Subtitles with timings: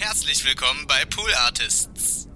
[0.00, 2.28] Herzlich willkommen bei Pool Artists.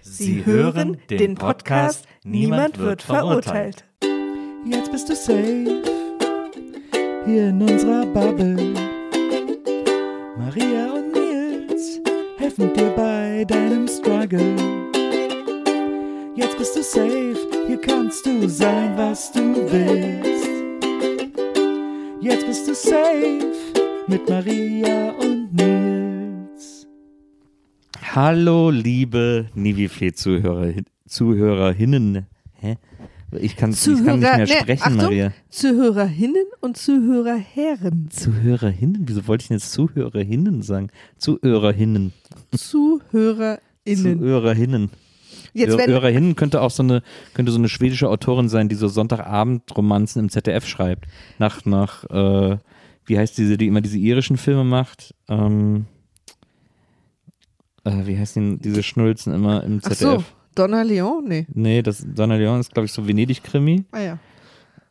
[0.00, 3.84] Sie hören den Podcast Niemand wird verurteilt.
[4.64, 5.82] Jetzt bist du safe
[7.26, 8.72] hier in unserer Bubble.
[10.38, 12.00] Maria und Nils
[12.38, 14.56] helfen dir bei deinem Struggle.
[16.34, 17.36] Jetzt bist du safe,
[17.66, 20.49] hier kannst du sein, was du willst.
[22.22, 23.40] Jetzt bist du safe
[24.06, 26.86] mit Maria und Nils.
[28.14, 30.74] Hallo, liebe Nivifee-Zuhörer,
[31.08, 32.26] Zuhörerinnen.
[32.60, 32.76] Hä?
[33.40, 35.32] Ich kann, ich kann nicht mehr nee, sprechen, Achtung, Maria.
[35.48, 38.10] Zuhörerinnen und Zuhörerherren.
[38.10, 39.02] Zuhörerinnen?
[39.06, 40.88] Wieso wollte ich denn jetzt Zuhörerinnen sagen?
[41.16, 42.12] Zuhörerinnen.
[42.54, 43.60] Zuhörerinnen.
[43.86, 44.90] Zuhörerinnen.
[45.52, 47.02] Jetzt werden, Hörerinnen könnte auch so eine,
[47.34, 51.06] könnte so eine schwedische Autorin sein, die so Sonntagabend-Romanzen im ZDF schreibt.
[51.38, 52.58] Nach, nach, äh,
[53.06, 55.14] wie heißt diese, die immer diese irischen Filme macht?
[55.28, 55.86] Ähm,
[57.84, 59.98] äh, wie heißt denn diese Schnulzen immer im ach ZDF?
[60.00, 60.24] so,
[60.54, 61.24] Donna Leon?
[61.26, 61.46] Nee.
[61.52, 63.84] Nee, das Donna Leon ist, glaube ich, so Venedig-Krimi.
[63.92, 64.18] Ah ja.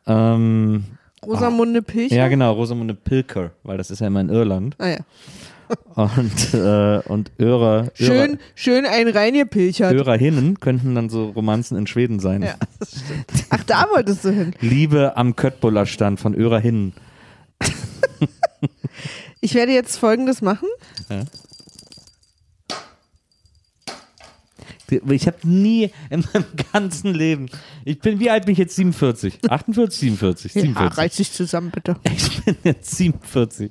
[0.06, 0.84] Ähm,
[1.24, 2.16] Rosamunde Pilcher?
[2.16, 4.74] ja, genau, Rosamunde Pilker, weil das ist ja immer in Irland.
[4.78, 4.98] Ah ja.
[5.94, 9.92] Und, äh, und Örer, Schön, schön ein reingepilchert.
[9.92, 12.42] Hörerinnen könnten dann so Romanzen in Schweden sein.
[12.42, 13.46] Ja, das stimmt.
[13.50, 14.54] Ach, da wolltest du hin.
[14.60, 16.92] Liebe am Köttbuller stand von Örer-Hinnen.
[19.42, 20.68] Ich werde jetzt folgendes machen.
[25.08, 27.46] Ich habe nie in meinem ganzen Leben,
[27.84, 28.74] ich bin, wie alt bin ich jetzt?
[28.76, 29.38] 47?
[29.48, 30.98] 48, 47, Ja, 47.
[30.98, 31.96] reiß dich zusammen, bitte.
[32.12, 33.70] Ich bin jetzt 47.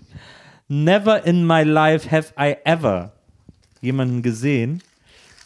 [0.71, 3.11] Never in my life have I ever
[3.81, 4.81] jemanden gesehen,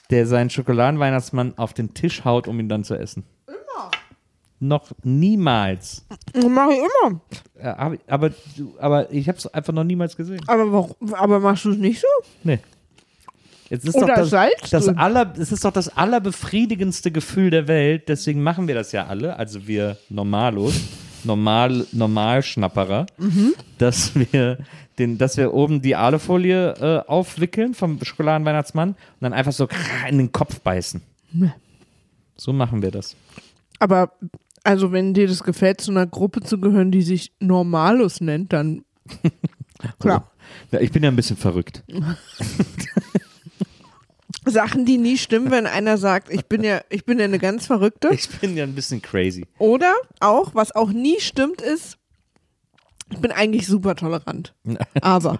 [0.09, 3.23] der seinen Schokoladenweihnachtsmann auf den Tisch haut, um ihn dann zu essen.
[3.47, 3.91] Immer.
[4.59, 6.05] Noch niemals.
[6.33, 7.21] Das mache ich immer.
[7.63, 10.41] Ja, Aber, du- aber ich habe es einfach noch niemals gesehen.
[10.47, 12.07] Aber, warum, aber machst du es nicht so?
[12.43, 12.59] Nee.
[13.69, 14.97] Jetzt ist Oder doch das, Salz das drin.
[14.97, 18.09] aller, es ist doch das allerbefriedigendste Gefühl der Welt.
[18.09, 20.75] Deswegen machen wir das ja alle, also wir Normalos,
[21.23, 23.53] Normal, Normalschnapperer, Mhm.
[23.77, 24.57] dass wir
[24.99, 29.67] den, dass wir oben die Alufolie äh, aufwickeln vom Schokoladenweihnachtsmann und dann einfach so
[30.09, 31.01] in den Kopf beißen.
[32.35, 33.15] So machen wir das.
[33.79, 34.11] Aber,
[34.63, 38.85] also, wenn dir das gefällt, zu einer Gruppe zu gehören, die sich Normalus nennt, dann.
[39.99, 40.31] Klar.
[40.71, 41.83] Ja, ich bin ja ein bisschen verrückt.
[44.45, 47.65] Sachen, die nie stimmen, wenn einer sagt, ich bin ja, ich bin ja eine ganz
[47.65, 48.09] Verrückte.
[48.11, 49.45] Ich bin ja ein bisschen crazy.
[49.57, 51.97] Oder auch, was auch nie stimmt, ist,
[53.13, 54.53] ich bin eigentlich super tolerant.
[55.01, 55.39] Aber.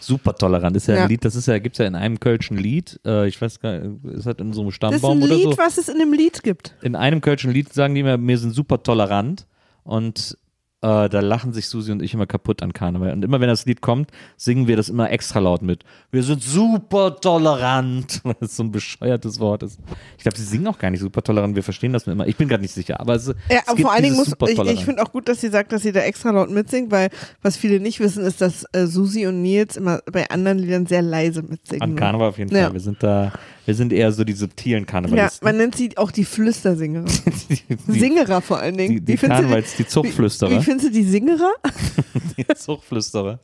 [0.00, 0.74] Super tolerant.
[0.76, 1.02] Ist ja, Ja.
[1.04, 3.60] ein Lied, das ist ja, gibt es ja in einem kölschen Lied, äh, ich weiß
[3.60, 5.58] gar nicht, ist das in so einem Das ist Stammbaum ein oder Lied, so?
[5.58, 6.74] was es in einem Lied gibt.
[6.82, 9.46] in einem kölschen Lied sagen die immer, wir sind super tolerant
[9.84, 10.36] und
[10.82, 13.12] äh, da lachen sich Susi und ich immer kaputt an Karneval.
[13.12, 15.84] Und immer wenn das Lied kommt, singen wir das immer extra laut mit.
[16.10, 19.78] Wir sind super tolerant, weil das so ein bescheuertes Wort ist.
[20.16, 22.26] Ich glaube, sie singen auch gar nicht super tolerant, wir verstehen das nur immer.
[22.26, 24.58] Ich bin gerade nicht sicher, aber es, Ja, es aber vor allen Dingen muss ich,
[24.58, 27.10] ich finde auch gut, dass sie sagt, dass sie da extra laut mitsingt, weil
[27.42, 31.02] was viele nicht wissen, ist, dass äh, Susi und Nils immer bei anderen Liedern sehr
[31.02, 31.82] leise mitsingen.
[31.82, 32.64] An Karneval auf jeden Ja.
[32.64, 32.72] Fall.
[32.72, 33.32] Wir sind da,
[33.66, 35.44] wir sind eher so die subtilen Ja, Karnevalisten.
[35.44, 37.04] man nennt sie auch die Flüstersingerer.
[37.88, 38.94] die, Singerer vor allen Dingen.
[38.94, 40.50] die, die Wie du Karnevals, die Wie, Zuchtflüsterer.
[40.50, 41.52] wie findest du die Singerer?
[42.36, 43.38] die Zuchtflüsterer.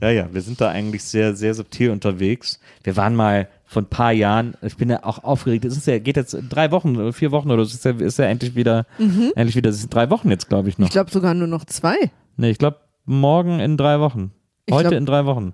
[0.00, 2.58] Ja, ja, wir sind da eigentlich sehr, sehr subtil unterwegs.
[2.84, 5.98] Wir waren mal vor ein paar Jahren, ich bin ja auch aufgeregt, es ist ja,
[6.00, 8.84] geht jetzt drei Wochen, oder vier Wochen oder so, ist ja, ist ja endlich wieder,
[8.98, 10.86] endlich wieder, es sind drei Wochen jetzt, glaube ich, noch.
[10.86, 10.88] Mhm.
[10.88, 11.94] Ich glaube sogar nur noch zwei.
[12.36, 14.32] nee, ich glaube, morgen in drei Wochen.
[14.66, 15.52] Ich Heute glaub- in drei Wochen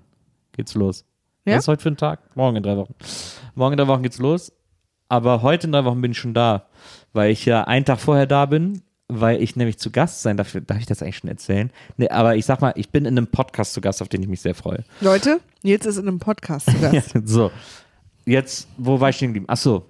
[0.53, 1.05] geht's los.
[1.47, 1.55] Ja?
[1.55, 2.19] Was ist heute für ein Tag?
[2.35, 2.93] Morgen in drei Wochen.
[3.55, 4.51] Morgen in drei Wochen geht's los.
[5.09, 6.67] Aber heute in drei Wochen bin ich schon da.
[7.13, 10.55] weil ich ja einen Tag vorher da bin, weil ich nämlich zu Gast sein darf.
[10.65, 11.71] Darf ich das eigentlich schon erzählen?
[11.95, 14.27] Nee, aber ich sag mal, ich bin in einem Podcast zu Gast, auf den ich
[14.27, 14.83] mich sehr freue.
[14.99, 16.93] Leute, Nils ist in einem Podcast zu Gast.
[17.15, 17.51] Ja, so,
[18.25, 19.45] jetzt, wo war ich stehen geblieben?
[19.47, 19.85] Ach so,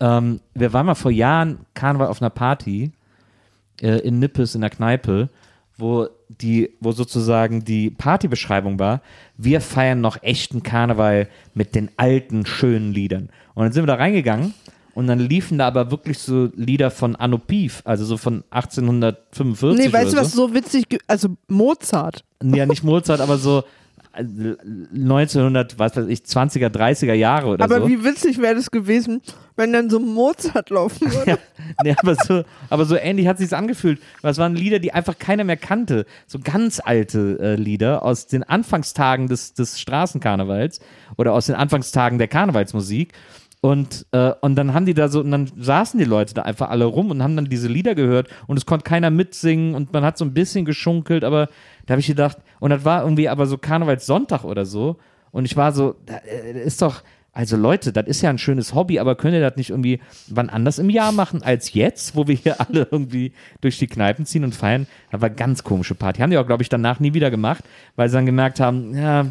[0.00, 2.92] ähm, wir waren mal vor Jahren Karneval auf einer Party
[3.82, 5.28] äh, in Nippes in der Kneipe,
[5.76, 9.02] wo die, wo sozusagen die Partybeschreibung war,
[9.38, 13.28] wir feiern noch echten Karneval mit den alten, schönen Liedern.
[13.54, 14.54] Und dann sind wir da reingegangen
[14.94, 19.86] und dann liefen da aber wirklich so Lieder von Anno Pief, also so von 1845
[19.86, 20.54] Nee, weißt du, was so.
[20.54, 22.24] witzig, also Mozart.
[22.42, 23.64] Ja, nicht Mozart, aber so
[24.18, 27.88] 1900, was weiß ich, 20er, 30er Jahre oder Aber so.
[27.88, 29.20] wie witzig wäre das gewesen,
[29.56, 31.32] wenn dann so Mozart laufen würde.
[31.32, 31.38] Ja,
[31.82, 34.00] nee, aber, so, aber so ähnlich hat sich's angefühlt.
[34.22, 36.06] Weil es waren Lieder, die einfach keiner mehr kannte.
[36.26, 40.80] So ganz alte äh, Lieder aus den Anfangstagen des, des Straßenkarnevals
[41.16, 43.12] oder aus den Anfangstagen der Karnevalsmusik.
[43.66, 46.70] Und, äh, und dann haben die da so, und dann saßen die Leute da einfach
[46.70, 50.04] alle rum und haben dann diese Lieder gehört und es konnte keiner mitsingen und man
[50.04, 51.48] hat so ein bisschen geschunkelt, aber
[51.84, 54.98] da habe ich gedacht, und das war irgendwie aber so Karnevalssonntag oder so.
[55.32, 57.02] Und ich war so, da, äh, ist doch,
[57.32, 59.98] also Leute, das ist ja ein schönes Hobby, aber könnt ihr das nicht irgendwie
[60.28, 63.32] wann anders im Jahr machen als jetzt, wo wir hier alle irgendwie
[63.62, 64.86] durch die Kneipen ziehen und feiern?
[65.10, 66.20] Das war ganz komische Party.
[66.20, 67.64] Haben die auch, glaube ich, danach nie wieder gemacht,
[67.96, 69.26] weil sie dann gemerkt haben, ja,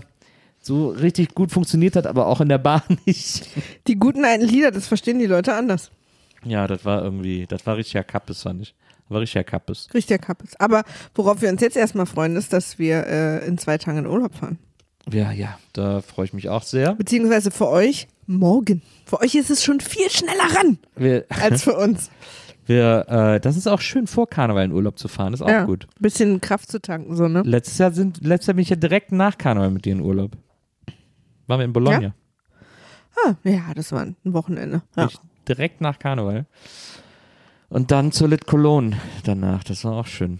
[0.65, 3.47] so richtig gut funktioniert hat, aber auch in der Bar nicht.
[3.87, 5.91] Die guten alten Lieder, das verstehen die Leute anders.
[6.43, 8.75] Ja, das war irgendwie, das war richtiger Kappes, fand ich.
[9.03, 9.87] Das war richtiger Kappes.
[9.93, 10.59] Richtiger Kappes.
[10.59, 10.83] Aber
[11.13, 14.33] worauf wir uns jetzt erstmal freuen, ist, dass wir äh, in zwei Tagen in Urlaub
[14.35, 14.57] fahren.
[15.11, 16.95] Ja, ja, da freue ich mich auch sehr.
[16.95, 18.81] Beziehungsweise für euch morgen.
[19.05, 22.09] Für euch ist es schon viel schneller ran Wir, als für uns.
[22.65, 25.65] wir, äh, das ist auch schön, vor Karneval in Urlaub zu fahren, ist auch ja,
[25.65, 25.87] gut.
[25.99, 27.43] Bisschen Kraft zu tanken, so, ne?
[27.45, 30.31] Letztes Jahr, sind, letztes Jahr bin ich ja direkt nach Karneval mit dir in Urlaub.
[31.47, 32.13] Waren wir in Bologna.
[33.25, 34.81] Ah, ja, das war ein Wochenende.
[34.95, 35.09] Ja.
[35.47, 36.45] Direkt nach Karneval.
[37.69, 39.63] Und dann zur Lit Cologne danach.
[39.63, 40.39] Das war auch schön.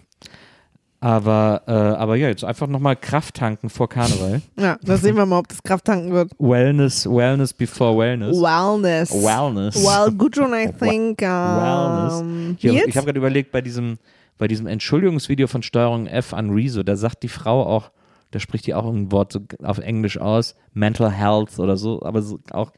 [1.00, 4.42] Aber, äh, aber ja, jetzt einfach nochmal Kraft tanken vor Karneval.
[4.60, 6.32] ja, da sehen wir mal, ob das Kraft tanken wird.
[6.40, 8.38] Wellness, Wellness before Wellness.
[8.38, 9.12] Wellness.
[9.12, 9.76] Wellness.
[9.84, 11.22] Well, good one, I think.
[11.22, 12.58] Wellness.
[12.60, 14.00] Hier, ich habe gerade überlegt, bei diesem,
[14.38, 17.92] bei diesem Entschuldigungsvideo von Steuerung F an Rezo, da sagt die Frau auch,
[18.36, 22.22] da spricht die auch ein Wort so auf Englisch aus, Mental Health oder so, aber
[22.22, 22.74] so auch,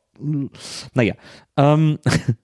[0.93, 1.15] naja.
[1.57, 1.97] Ähm,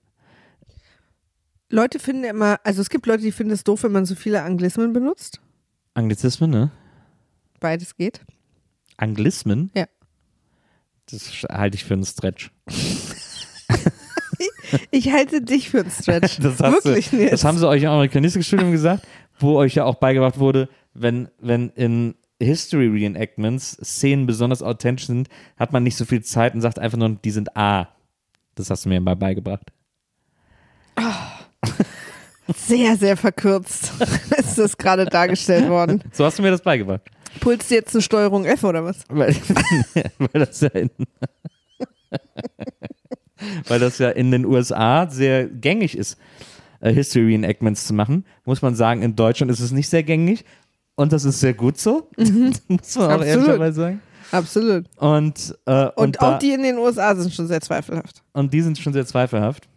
[1.69, 4.41] Leute finden immer, also es gibt Leute, die finden es doof, wenn man so viele
[4.41, 5.41] Anglismen benutzt.
[5.93, 6.71] Anglizismen, ne?
[7.59, 8.21] Beides geht.
[8.97, 9.69] Anglismen?
[9.75, 9.85] Ja.
[11.11, 12.51] Das halte ich für einen Stretch.
[14.89, 16.39] Ich halte dich für einen Stretch.
[16.39, 17.31] Das, Wirklich du, nicht.
[17.31, 19.05] das haben sie euch im Amerikanistikstudium gesagt,
[19.37, 25.29] wo euch ja auch beigebracht wurde, wenn, wenn in History Reenactments Szenen besonders authentisch sind,
[25.57, 27.89] hat man nicht so viel Zeit und sagt einfach nur, die sind A.
[28.55, 29.71] Das hast du mir mal beigebracht.
[32.55, 33.93] Sehr, sehr verkürzt
[34.37, 36.03] ist das gerade dargestellt worden.
[36.11, 37.01] So hast du mir das beigebracht.
[37.39, 39.03] Pulst du jetzt eine Steuerung F oder was?
[39.09, 39.35] Weil,
[40.17, 40.89] weil, das ja in,
[43.67, 46.17] weil das ja in den USA sehr gängig ist,
[46.81, 50.45] äh, History Reenactments zu machen, muss man sagen, in Deutschland ist es nicht sehr gängig.
[50.95, 52.77] Und das ist sehr gut so, muss man auch Mhm.
[52.77, 53.25] Absolut.
[53.25, 54.01] ehrlicherweise sagen.
[54.31, 54.85] Absolut.
[54.97, 58.23] Und, äh, und, Und, da, auch die in den USA sind schon sehr zweifelhaft.
[58.33, 59.67] und die sind schon sehr zweifelhaft.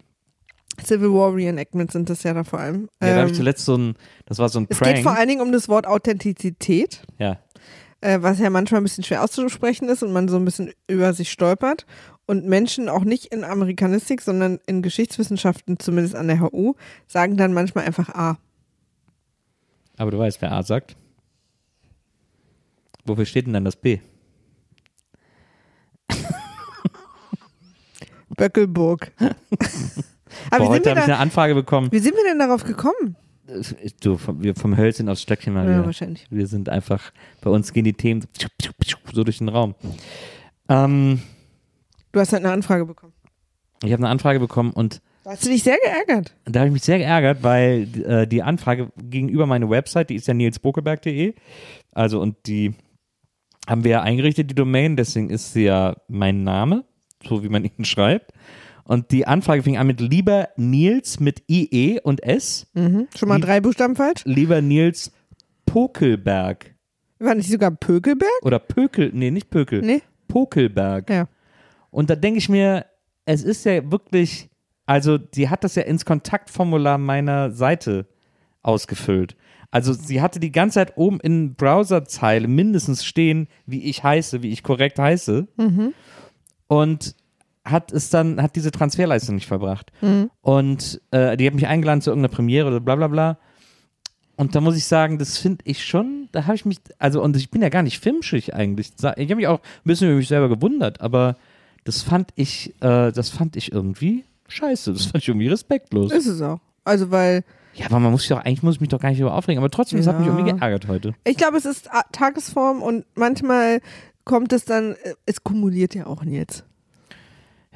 [0.84, 2.88] Civil War Reenactments sind das ja da vor allem.
[3.02, 3.94] Ja, da habe Ähm, ich zuletzt so ein,
[4.26, 4.94] das war so ein es Prank.
[4.96, 7.38] geht vor allen Dingen um das Wort Authentizität, ja.
[8.02, 11.14] äh, was ja manchmal ein bisschen schwer auszusprechen ist und man so ein bisschen über
[11.14, 11.86] sich stolpert.
[12.26, 16.74] Und Menschen auch nicht in Amerikanistik, sondern in Geschichtswissenschaften, zumindest an der HU,
[17.06, 18.36] sagen dann manchmal einfach A.
[19.96, 20.96] Aber du weißt, wer A sagt.
[23.06, 24.00] Wofür steht denn dann das B?
[28.36, 29.12] Böckelburg.
[30.50, 31.88] Aber Boah, heute wir habe ich eine Anfrage bekommen.
[31.92, 33.16] wie sind wir denn darauf gekommen?
[34.00, 35.86] Du, vom, wir vom Hölzchen aufs Stöckchen mal Ja, wieder.
[35.86, 36.26] wahrscheinlich.
[36.30, 38.24] Wir sind einfach, bei uns gehen die Themen
[39.12, 39.74] so durch den Raum.
[40.68, 41.22] Ähm,
[42.12, 43.12] Du hast halt eine Anfrage bekommen.
[43.84, 46.34] ich habe eine Anfrage bekommen und Da hast du dich sehr geärgert.
[46.46, 50.26] da habe ich mich sehr geärgert, weil äh, die Anfrage gegenüber meine Website, die ist
[50.26, 51.34] ja nilsbokeberg.de,
[51.92, 52.74] also und die
[53.66, 56.84] haben wir ja eingerichtet, die Domain, deswegen ist sie ja mein Name,
[57.26, 58.32] so wie man ihn schreibt.
[58.84, 63.40] Und die Anfrage fing an mit lieber Nils mit IE und S, Schon mal Wie-
[63.40, 64.22] drei Buchstaben falsch?
[64.24, 65.10] lieber Nils
[65.66, 66.74] Pokelberg
[67.18, 68.30] War nicht sogar Pökelberg?
[68.42, 70.02] oder Pökel, nee, nicht Pökel, Nee.
[70.28, 71.08] Pokelberg.
[71.10, 71.28] Ja.
[71.90, 72.86] Und da denke ich mir,
[73.24, 74.48] es ist ja wirklich,
[74.86, 78.06] also die hat das ja ins Kontaktformular meiner Seite
[78.62, 79.36] ausgefüllt.
[79.70, 84.50] Also sie hatte die ganze Zeit oben in Browserzeile mindestens stehen, wie ich heiße, wie
[84.50, 85.46] ich korrekt heiße.
[86.68, 87.14] Und
[87.64, 89.92] hat es dann, hat diese Transferleistung nicht verbracht.
[90.00, 90.30] Mhm.
[90.40, 93.38] Und äh, die hat mich eingeladen zu irgendeiner Premiere oder bla bla bla.
[94.36, 97.36] Und da muss ich sagen, das finde ich schon, da habe ich mich, also und
[97.36, 98.92] ich bin ja gar nicht filmschig eigentlich.
[98.98, 101.36] Ich habe mich auch ein bisschen über mich selber gewundert, aber
[101.84, 104.92] das fand ich, äh, das fand ich irgendwie scheiße.
[104.92, 106.12] Das fand ich irgendwie respektlos.
[106.12, 106.60] Ist es auch.
[106.84, 107.44] Also, weil
[107.76, 109.58] Ja, aber man muss sich doch, eigentlich muss ich mich doch gar nicht über aufregen,
[109.58, 110.32] aber trotzdem, das hat mich Ja.
[110.36, 111.14] irgendwie geärgert heute.
[111.24, 113.80] ich glaube, es ist Tagesform und manchmal
[114.24, 116.64] kommt es dann, äh, es kumuliert ja auch jetzt.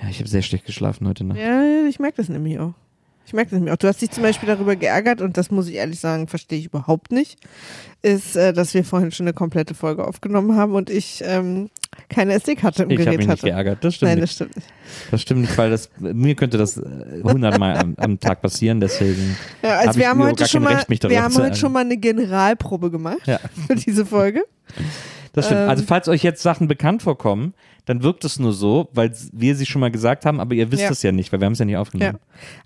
[0.02, 1.38] Ja, ich habe sehr schlecht geschlafen heute Nacht.
[1.38, 2.72] Ja, ich merke das nämlich auch.
[3.30, 3.76] Ich merke das nämlich auch.
[3.76, 6.64] Du hast dich zum Beispiel darüber geärgert und das muss ich ehrlich sagen, verstehe ich
[6.66, 7.38] überhaupt nicht,
[8.02, 11.70] ist, äh, dass wir vorhin schon eine komplette Folge aufgenommen haben und ich ähm,
[12.08, 13.46] keine SD-Karte im Ich habe Gerät mich nicht hatte.
[13.46, 14.68] geärgert, das stimmt Nein, das stimmt nicht.
[15.12, 16.82] Das stimmt nicht, weil das, mir könnte das äh,
[17.22, 20.74] hundertmal am, am Tag passieren, deswegen Ja, also hab wir ich haben heute schon mal,
[20.74, 23.38] Recht, wir haben heute schon mal eine Generalprobe gemacht Ja.
[23.68, 24.42] für diese Folge.
[25.34, 25.60] Das stimmt.
[25.60, 27.54] Ähm, also falls euch jetzt Sachen bekannt vorkommen,
[27.90, 30.82] dann wirkt es nur so, weil wir sie schon mal gesagt haben, aber ihr wisst
[30.82, 30.90] Ja.
[30.90, 31.80] es ja nicht, weil wir haben es ja nicht Ja.
[31.80, 32.18] aufgenommen.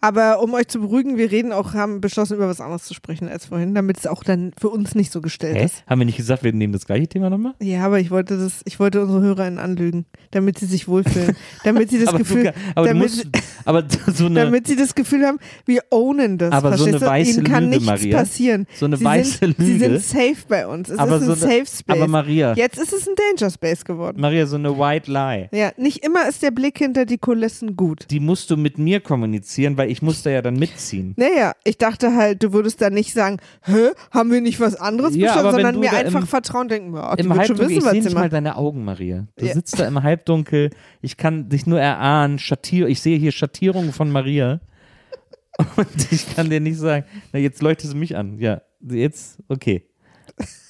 [0.02, 3.28] Aber um euch zu beruhigen, wir reden auch, haben beschlossen, über was anderes zu sprechen
[3.28, 5.64] als vorhin, damit es auch dann für uns nicht so gestellt Hä?
[5.64, 5.83] ist.
[5.87, 7.54] Haben wir nicht gesagt, wir nehmen das gleiche Thema nochmal?
[7.61, 11.35] Ja, aber ich wollte das, ich wollte unsere HörerInnen anlügen, damit sie sich wohlfühlen.
[11.64, 13.26] damit sie das aber Gefühl, du, aber du damit, musst,
[13.64, 16.52] aber so eine, damit sie das Gefühl haben, wir ownen das.
[16.52, 18.19] Aber so eine weiße Ihnen kann Lüge, nichts Maria.
[18.19, 18.66] passieren.
[18.76, 19.99] So eine sie weiße sind, Sie Lüge.
[19.99, 20.90] sind safe bei uns.
[20.90, 21.85] Es Aber ist ein so eine- Safe Space.
[21.88, 22.54] aber Maria.
[22.54, 24.21] Jetzt ist es ein Danger Space geworden.
[24.21, 25.49] Maria, so eine White Lie.
[25.52, 28.06] Ja, nicht immer ist der Blick hinter die Kulissen gut.
[28.11, 31.14] Die musst du mit mir kommunizieren, weil ich muss da ja dann mitziehen.
[31.16, 35.14] Naja, ich dachte halt, du würdest dann nicht sagen, hä, haben wir nicht was anderes
[35.16, 37.90] Ja, wenn sondern mir da einfach im- vertrauen denken, die Im Halbdunkel, wissen, ich was
[37.92, 39.26] sehe nicht mal deine Augen, Maria.
[39.37, 39.54] Du Ja.
[39.54, 44.11] sitzt da im Halbdunkel, ich kann dich nur erahnen, Schattier, ich sehe hier Schattierungen von
[44.11, 44.61] Maria.
[45.76, 48.38] Und ich kann dir nicht sagen, na jetzt leuchtest du mich an.
[48.38, 49.87] Ja, jetzt, okay.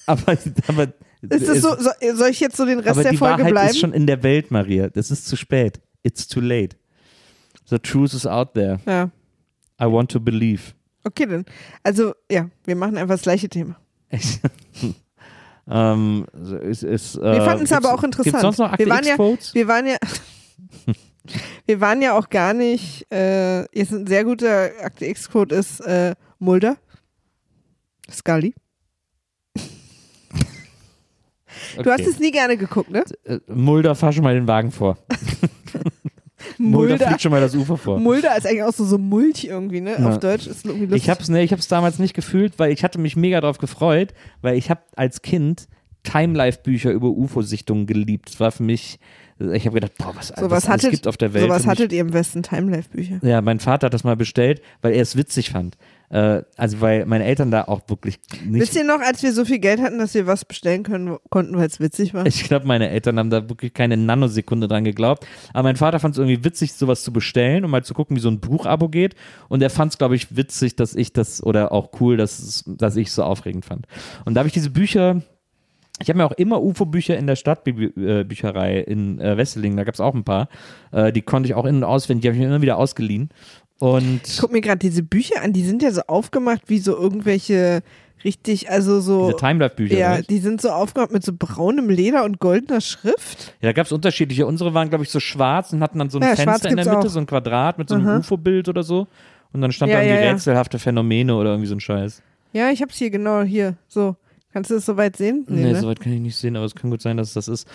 [0.05, 0.37] Aber,
[0.67, 0.87] aber
[1.29, 3.51] Ist das so, so, soll ich jetzt so den Rest aber der die Folge Wahrheit
[3.51, 3.69] bleiben?
[3.69, 4.89] ist schon in der Welt, Maria.
[4.89, 5.81] Das ist zu spät.
[6.03, 6.75] It's too late.
[7.65, 8.79] The truth is out there.
[8.85, 9.09] ja,
[9.81, 10.73] I want to believe.
[11.03, 11.45] okay dann.
[11.83, 13.77] Also, ja, wir machen einfach das gleiche Thema.
[15.67, 18.39] Ähm, so ist, äh, Wir fanden es aber auch interessant.
[18.39, 19.97] Sonst noch Akte wir waren ja, wir waren ja,
[21.65, 26.13] wir waren ja auch gar nicht, äh, jetzt ein sehr guter Akte X-Code ist äh,
[26.37, 26.77] Mulder,
[28.11, 28.53] Scully.
[31.81, 32.09] Du hast Okay.
[32.09, 33.03] es nie gerne geguckt, ne?
[33.25, 34.97] Äh, Mulder, fahr schon mal den Wagen vor.
[36.57, 37.07] Mulder, Mulder.
[37.07, 37.99] fliegt schon mal das Ufer vor.
[37.99, 39.95] Mulder ist eigentlich auch so, so Mulch irgendwie, ne?
[39.99, 40.09] Ja.
[40.09, 41.03] Auf Deutsch ist irgendwie lustig.
[41.03, 44.13] Ich hab's, ne, ich hab's damals nicht gefühlt, weil ich hatte mich mega drauf gefreut,
[44.41, 45.67] weil ich habe als Kind
[46.03, 48.29] Time-Life-Bücher über UFO-Sichtungen geliebt.
[48.29, 48.99] Das war für mich,
[49.39, 51.45] ich habe gedacht, boah, was, so was was alles hattet, gibt auf der Welt.
[51.45, 53.19] sowas hattet ihr im Westen Timelife-Bücher.
[53.23, 55.77] Ja, mein Vater hat das mal bestellt, weil er es witzig fand.
[56.09, 58.61] Äh, also weil meine Eltern da auch wirklich nicht.
[58.61, 61.57] Wisst ihr noch, als wir so viel Geld hatten, dass wir was bestellen können, konnten,
[61.57, 62.25] weil es witzig war?
[62.25, 65.25] Ich glaube, meine Eltern haben da wirklich keine Nanosekunde dran geglaubt.
[65.53, 68.21] Aber mein Vater fand es irgendwie witzig, sowas zu bestellen, um mal zu gucken, wie
[68.21, 69.15] so ein Buchabo geht.
[69.49, 72.95] Und er fand es, glaube ich, witzig, dass ich das, oder auch cool, dass, dass
[72.95, 73.87] ich es so aufregend fand.
[74.25, 75.21] Und da habe ich diese Bücher,
[76.01, 80.01] ich habe mir auch immer UFO-Bücher in der Stadtbücherei in äh, Wesseling, da gab es
[80.01, 80.49] auch ein paar.
[80.91, 83.29] Äh, die konnte ich auch in- und auswendig, die habe ich mir immer wieder ausgeliehen.
[83.79, 86.95] Und Ich guck mir gerade diese Bücher an, die sind ja so aufgemacht wie so
[86.97, 87.81] irgendwelche
[88.23, 89.25] richtig, also so.
[89.27, 89.97] diese Time-Life-Bücher.
[89.97, 93.53] ja, die sind so aufgemacht mit so braunem Leder und goldener Schrift.
[93.61, 94.47] Ja, da gab es unterschiedliche.
[94.47, 96.85] Unsere waren, glaube ich, so schwarz und hatten dann so ein Ja, Fenster in der
[96.85, 97.07] Mitte, auch.
[97.07, 98.19] so ein Quadrat mit so einem.
[98.19, 99.07] UFO-Bild oder so.
[99.53, 102.21] Und dann stand Ja, da irgendwie ja, rätselhafte Phänomene oder irgendwie so ein Scheiß.
[102.53, 103.75] Ja, ich hab's hier genau hier.
[103.87, 104.15] So.
[104.53, 105.45] Kannst du das soweit sehen?
[105.49, 105.79] Nee, ne?
[105.81, 107.67] soweit kann ich nicht sehen, aber es kann gut sein, dass es das ist.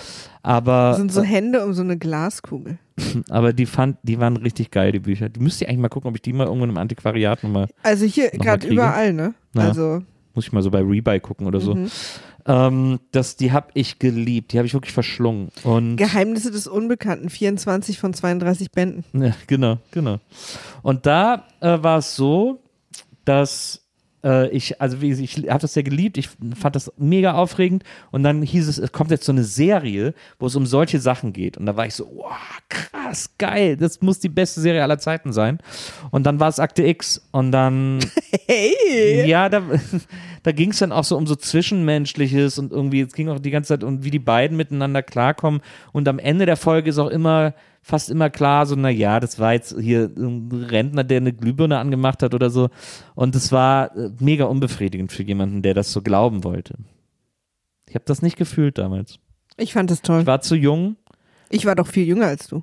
[0.42, 2.78] Aber, Das sind so Hände um so eine Glaskugel.
[3.30, 5.28] aber die, fand, die waren richtig geil, die Bücher.
[5.28, 8.06] Du müsst ihr eigentlich mal gucken, ob ich die mal irgendwo im Antiquariat nochmal, Also
[8.06, 9.34] hier gerade überall, ne?
[9.54, 9.68] Ja.
[9.68, 10.02] Also,
[10.34, 11.74] muss ich mal so bei Rebuy gucken oder so.
[11.74, 11.90] Mhm.
[12.46, 15.50] Ähm, das, die habe ich geliebt, die habe ich wirklich verschlungen.
[15.62, 19.04] Und Geheimnisse des Unbekannten, 24 von 32 Bänden.
[19.12, 20.18] Ja, genau, genau.
[20.82, 22.62] Und da äh, war es so,
[23.24, 23.86] dass
[24.22, 28.42] ich, also wie ich habe das sehr geliebt, ich fand das mega aufregend und dann
[28.42, 31.66] hieß es, es kommt jetzt so eine Serie, wo es um solche Sachen geht und
[31.66, 32.36] da war ich so, wow,
[32.68, 35.58] krass, geil, das muss die beste Serie aller Zeiten sein.
[36.10, 38.00] Und dann war es Akte X und dann
[38.46, 39.26] Hey!
[39.28, 39.62] ja, da,
[40.42, 43.50] da ging es dann auch so um so Zwischenmenschliches und irgendwie, es ging auch die
[43.50, 45.60] ganze Zeit um, wie die beiden miteinander klarkommen.
[45.92, 49.38] Und am Ende der Folge ist auch immer, fast immer klar, so, na ja, das
[49.38, 52.68] war jetzt hier ein Rentner, der eine Glühbirne angemacht hat oder so.
[53.14, 56.74] Und das war äh, mega unbefriedigend für jemanden, der das so glauben wollte.
[57.88, 59.18] Ich habe das nicht gefühlt damals.
[59.56, 60.20] Ich fand es toll.
[60.20, 60.96] Ich war zu jung.
[61.50, 62.62] Ich war doch viel jünger als du.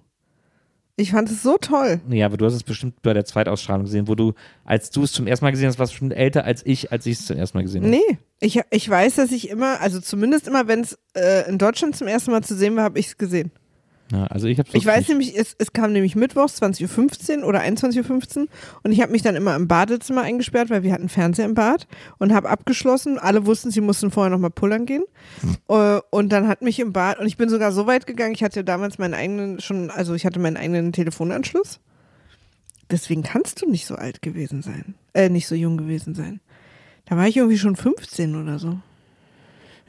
[0.99, 2.01] Ich fand es so toll.
[2.09, 4.33] Ja, aber du hast es bestimmt bei der Zweitausstrahlung gesehen, wo du,
[4.65, 7.05] als du es zum ersten Mal gesehen hast, warst du schon älter als ich, als
[7.05, 7.91] ich es zum ersten Mal gesehen habe.
[7.91, 11.95] Nee, ich, ich weiß, dass ich immer, also zumindest immer, wenn es äh, in Deutschland
[11.95, 13.51] zum ersten Mal zu sehen war, habe ich es gesehen.
[14.11, 15.09] Ja, also ich Ich weiß nicht.
[15.09, 18.47] nämlich, es, es kam nämlich mittwochs 20.15 Uhr oder 21.15 Uhr
[18.83, 21.87] und ich habe mich dann immer im Badezimmer eingesperrt, weil wir hatten Fernseher im Bad
[22.17, 23.19] und habe abgeschlossen.
[23.19, 25.03] Alle wussten, sie mussten vorher nochmal pullern gehen.
[25.67, 28.43] Äh, Und dann hat mich im Bad, und ich bin sogar so weit gegangen, ich
[28.43, 31.79] hatte damals meinen eigenen schon, also ich hatte meinen eigenen Telefonanschluss.
[32.89, 34.95] Deswegen kannst du nicht so alt gewesen sein.
[35.13, 36.39] Äh, nicht so jung gewesen sein.
[37.05, 38.79] Da war ich irgendwie schon 15 oder so.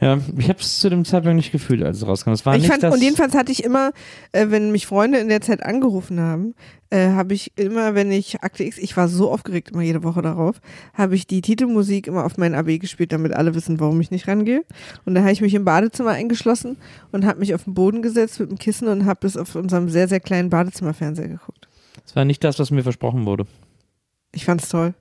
[0.00, 2.30] Ja, ich habe es zu dem Zeitpunkt nicht gefühlt, als es rauskam.
[2.30, 2.94] Es war ich nicht fand, das.
[2.94, 3.90] und jedenfalls hatte ich immer,
[4.30, 6.54] äh, wenn mich Freunde in der Zeit angerufen haben,
[6.90, 10.22] äh, habe ich immer, wenn ich Akte X, ich war so aufgeregt immer jede Woche
[10.22, 10.60] darauf,
[10.94, 14.28] habe ich die Titelmusik immer auf mein AB gespielt, damit alle wissen, warum ich nicht
[14.28, 14.62] rangehe.
[15.04, 16.76] Und dann habe ich mich im Badezimmer eingeschlossen
[17.10, 19.88] und habe mich auf den Boden gesetzt mit dem Kissen und habe bis auf unserem
[19.88, 21.68] sehr, sehr kleinen Badezimmerfernseher geguckt.
[22.06, 23.46] es war nicht das, was mir versprochen wurde.
[24.32, 24.94] Ich fand's toll.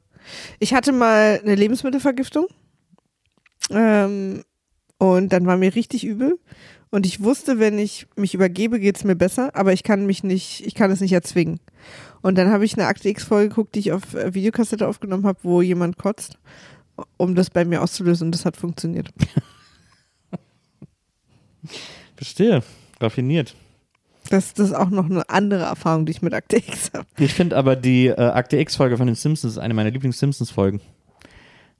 [0.57, 2.47] Ich hatte mal eine Lebensmittelvergiftung.
[3.69, 4.41] Ähm,
[4.97, 6.39] und dann war mir richtig übel.
[6.89, 10.65] Und ich wusste, wenn ich mich übergebe, geht's mir besser, aber ich kann mich nicht,
[10.65, 11.59] ich kann es nicht erzwingen.
[12.21, 15.39] Und dann habe ich eine Akte X-Folge geguckt, die ich auf äh, Videokassette aufgenommen habe,
[15.43, 16.37] wo jemand kotzt,
[17.17, 18.27] um das bei mir auszulösen.
[18.27, 19.09] Und das hat funktioniert.
[22.15, 22.63] Verstehe.
[22.99, 23.55] Raffiniert.
[24.29, 27.05] Das, das ist auch noch eine andere Erfahrung, die ich mit Akte X habe.
[27.17, 30.81] Ich finde aber die äh, Akte X-Folge von den Simpsons ist eine meiner Lieblings-Simpsons-Folgen.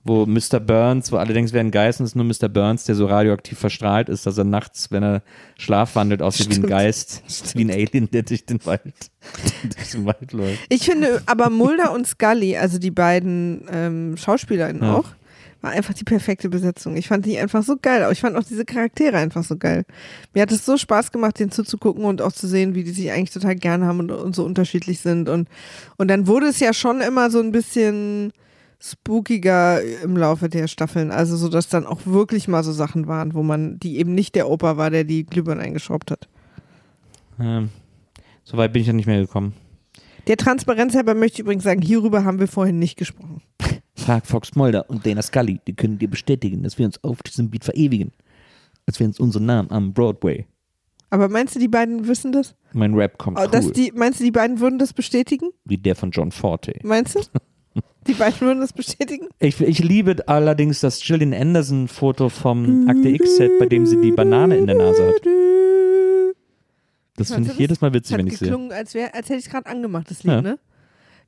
[0.08, 0.58] Wo Mr.
[0.58, 2.48] Burns, wo alle denken, es wäre ein Geist und es ist nur Mr.
[2.48, 5.22] Burns, der so radioaktiv verstrahlt ist, dass er nachts, wenn er
[5.58, 6.68] Schlaf wandelt, aussieht wie ein Stimmt.
[6.68, 7.22] Geist,
[7.56, 8.82] wie ein Alien, der durch den Wald,
[9.76, 10.60] durch den Wald läuft.
[10.70, 14.94] Ich finde aber Mulder und Scully, also die beiden ähm, SchauspielerInnen Ja.
[14.94, 15.04] auch,
[15.60, 16.96] war einfach die perfekte Besetzung.
[16.96, 18.04] Ich fand die einfach so geil.
[18.04, 19.84] Aber ich fand auch diese Charaktere einfach so geil.
[20.32, 23.10] Mir hat es so Spaß gemacht, denen zuzugucken und auch zu sehen, wie die sich
[23.10, 25.28] eigentlich total gern haben und, und so unterschiedlich sind.
[25.28, 25.48] Und,
[25.96, 28.32] und dann wurde es ja schon immer so ein bisschen
[28.80, 31.10] spookiger im Laufe der Staffeln.
[31.10, 34.34] Also so, dass dann auch wirklich mal so Sachen waren, wo man, die eben nicht
[34.34, 36.28] der Opa war, der die Glühbirne eingeschraubt hat.
[37.40, 37.70] Ähm,
[38.44, 39.54] so weit bin ich ja nicht mehr gekommen.
[40.26, 43.42] Der Transparenz halber möchte ich übrigens sagen, hierüber haben wir vorhin nicht gesprochen.
[43.96, 47.50] Frag Fox Mulder und Dana Scully, die können dir bestätigen, dass wir uns auf diesem
[47.50, 48.12] Beat verewigen.
[48.86, 50.46] Als wären es unsere Namen am Broadway.
[51.10, 52.54] Aber meinst du, die beiden wissen das?
[52.72, 55.50] Mein Rap kommt Oh, cool, die, meinst du, die beiden würden das bestätigen?
[55.64, 56.74] wie der von John Forte.
[56.82, 57.20] Meinst du?
[58.06, 59.26] Die beiden würden das bestätigen?
[59.38, 64.56] Ich, ich liebe allerdings das Gillian Anderson-Foto vom Akte X-Set, bei dem sie die Banane
[64.56, 65.22] in der Nase hat.
[67.16, 68.48] Das finde ich jedes Mal witzig, Hat wenn ich sehe.
[68.48, 70.42] geklungen, als, wär, als hätte ich es gerade angemacht, das Lied, Ja.
[70.42, 70.58] ne?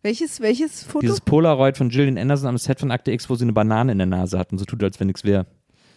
[0.02, 1.00] Welches, welches Foto?
[1.00, 3.98] Dieses Polaroid von Gillian Anderson am Set von Akte X, wo sie eine Banane in
[3.98, 5.46] der Nase hat und so tut, als wenn nichts wäre.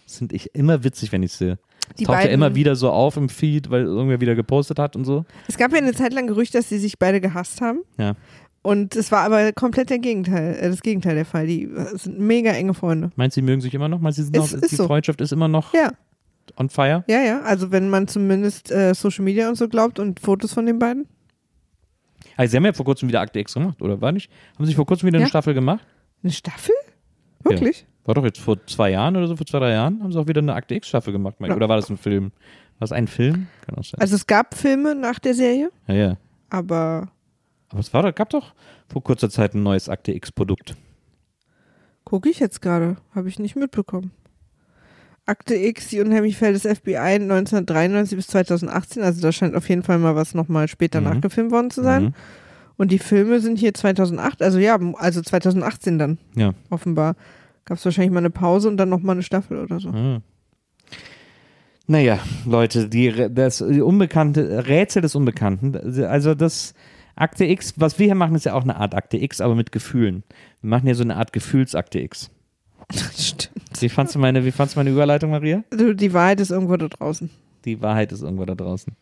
[0.06, 1.58] Das finde ich immer witzig, wenn ich sehe.
[1.98, 4.94] Die Taucht ja beiden- immer wieder so auf im Feed, weil irgendwer wieder gepostet hat
[4.96, 5.24] und so.
[5.48, 7.80] es gab ja eine Zeit lang Gerücht, dass sie sich beide gehasst haben.
[7.98, 8.14] Ja.
[8.64, 11.46] Und es war aber komplett der Gegenteil, äh, das Gegenteil der Fall.
[11.46, 13.10] Die äh, sind mega enge Freunde.
[13.14, 14.00] Meinst du, sie mögen sich immer noch?
[14.00, 14.86] Meinst du, sie sind Ist- noch, ist die so.
[14.86, 15.90] Freundschaft ist immer noch Ja,
[16.56, 17.04] on fire?
[17.06, 17.42] ja, ja.
[17.42, 21.06] Also wenn man zumindest äh, Social Media und so glaubt und Fotos von den beiden.
[22.36, 24.28] Also, sie haben ja vor kurzem wieder Akte X gemacht, oder war nicht?
[24.56, 25.24] Haben sie vor kurzem wieder Ja.
[25.24, 25.84] eine Staffel gemacht?
[26.22, 26.74] Eine Staffel?
[27.44, 27.86] Wirklich?
[28.06, 30.26] War doch jetzt vor zwei Jahren oder so, vor zwei, drei Jahren, haben sie auch
[30.26, 31.36] wieder eine Akte X-Staffel gemacht.
[31.40, 31.54] Ja.
[31.54, 32.32] Oder war das ein Film?
[32.78, 33.46] War es ein Film?
[33.66, 34.00] Kann auch sein.
[34.00, 36.16] Also es gab Filme nach der Serie, ja, ja.
[36.50, 37.08] aber
[37.74, 38.54] Aber es war, gab doch
[38.88, 40.76] vor kurzer Zeit ein neues Akte X-Produkt.
[42.04, 42.96] gucke ich jetzt gerade.
[43.16, 44.12] Habe ich nicht mitbekommen.
[45.26, 49.02] Akte X, die unheimliche Fälle des FBI 1993 bis 2018.
[49.02, 51.06] Also da scheint auf jeden Fall mal was nochmal später Mhm.
[51.08, 52.02] nachgefilmt worden zu sein.
[52.04, 52.14] Mhm.
[52.76, 56.54] Und die Filme sind hier 2008, also ja, also 2018 dann Ja.
[56.70, 57.16] offenbar.
[57.64, 59.90] Gab es wahrscheinlich mal eine Pause und dann nochmal eine Staffel oder so.
[59.90, 60.20] Mhm.
[61.88, 65.74] Naja, Leute, die, das die unbekannte Rätsel des Unbekannten.
[66.04, 66.72] Also das
[67.16, 69.72] Akte X, was wir hier machen, ist ja auch eine Art Akte X, aber mit
[69.72, 70.24] Gefühlen.
[70.60, 72.30] Wir machen ja so eine Art Gefühlsakte X.
[73.16, 73.50] Stimmt.
[73.80, 75.64] Wie fandst du meine, wie fandst du meine Überleitung, Maria?
[75.70, 77.30] Du, die Wahrheit ist irgendwo da draußen.
[77.64, 78.94] Die Wahrheit ist irgendwo da draußen.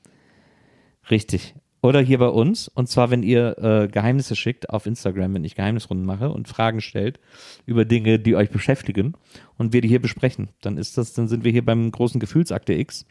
[1.10, 1.54] Richtig.
[1.82, 2.68] Oder hier bei uns.
[2.68, 6.80] Und zwar, wenn ihr äh, Geheimnisse schickt auf Instagram, wenn ich Geheimnisrunden mache und Fragen
[6.80, 7.18] stellt
[7.66, 9.14] über Dinge, die euch beschäftigen
[9.58, 10.48] und wir die hier besprechen.
[10.60, 13.04] Dann ist das, dann sind wir hier beim großen Gefühlsakte X.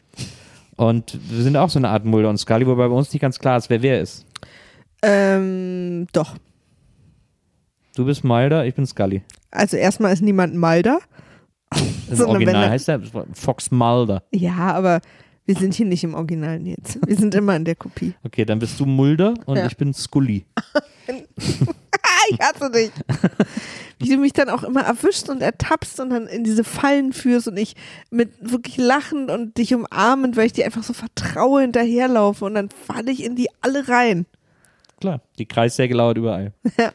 [0.76, 3.38] Und wir sind auch so eine Art Mulder und Scully, wobei bei uns nicht ganz
[3.38, 4.24] klar ist, wer wer ist.
[5.02, 6.36] Ähm, doch.
[7.96, 9.22] Du bist Mulder, ich bin Scully.
[9.50, 11.00] Also erstmal ist niemand Mulder.
[12.08, 13.00] Im Sondern wenn Original heißt er
[13.34, 14.22] Fox Mulder.
[14.32, 15.00] Ja, aber
[15.44, 16.98] wir sind hier nicht im Original jetzt.
[17.06, 18.14] Wir sind immer in der Kopie.
[18.22, 19.66] Okay, dann bist du Mulder und Ja.
[19.66, 20.46] ich bin Scully.
[22.30, 22.90] Ich hasse dich.
[23.98, 27.48] Wie du mich dann auch immer erwischst und ertappst und dann in diese Fallen führst
[27.48, 27.74] und ich
[28.10, 32.68] mit wirklich lachend und dich umarmend, weil ich dir einfach so vertraue, hinterherlaufe und dann
[32.70, 34.26] falle ich in die alle rein.
[35.02, 36.52] Klar, die Kreissäge lauert überall.
[36.78, 36.92] Ja.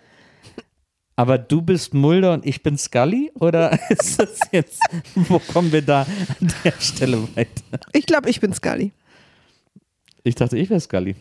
[1.19, 3.31] Aber du bist Mulder und ich bin Scully?
[3.39, 4.79] Oder ist das jetzt,
[5.15, 6.03] wo kommen wir da
[6.39, 7.79] an der Stelle weiter?
[7.91, 8.91] Ich glaube, ich bin Scully.
[10.23, 11.15] Ich dachte, ich wäre Scully.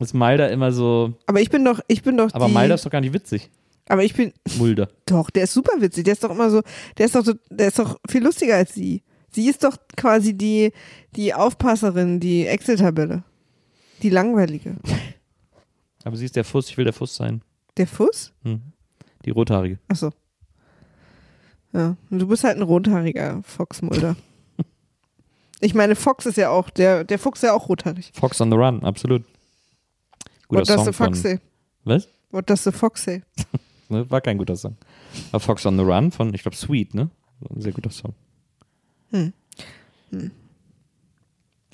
[0.00, 1.14] Ist Mulder immer so.
[1.26, 3.48] Aber ich bin doch, ich bin doch Aber die, Mulder ist doch gar nicht witzig.
[3.88, 4.88] aber ich bin, Mulder.
[5.06, 6.04] doch, der ist super witzig.
[6.04, 6.62] Der ist doch immer so,
[6.98, 9.02] der ist doch, so- der ist doch viel lustiger als sie.
[9.30, 10.72] Sie ist doch quasi die,
[11.14, 13.22] die Aufpasserin, die Excel-Tabelle.
[14.02, 14.76] Die langweilige.
[16.04, 17.42] Aber sie ist der Fuss, ich will der Fuss sein.
[17.76, 18.32] Der Fuß?
[18.42, 18.60] Hm.
[19.24, 19.78] Die rothaarige.
[19.88, 20.12] Achso.
[21.72, 24.16] Ja, und du bist halt ein rothaariger Foxmulder.
[25.60, 28.12] ich meine, Fox ist ja auch, der, der Fuchs ist ja auch rothaarig.
[28.14, 29.24] Fox on the Run, absolut.
[30.48, 31.30] Guter What does Song the fox von.
[31.30, 31.40] say?
[31.84, 32.08] Was?
[32.30, 33.22] What does the fox say?
[33.88, 34.76] Ne, War kein guter Song.
[35.30, 37.08] Aber Fox on the Run von, ich glaube, Sweet, ne?
[37.54, 38.14] Ein sehr guter Song.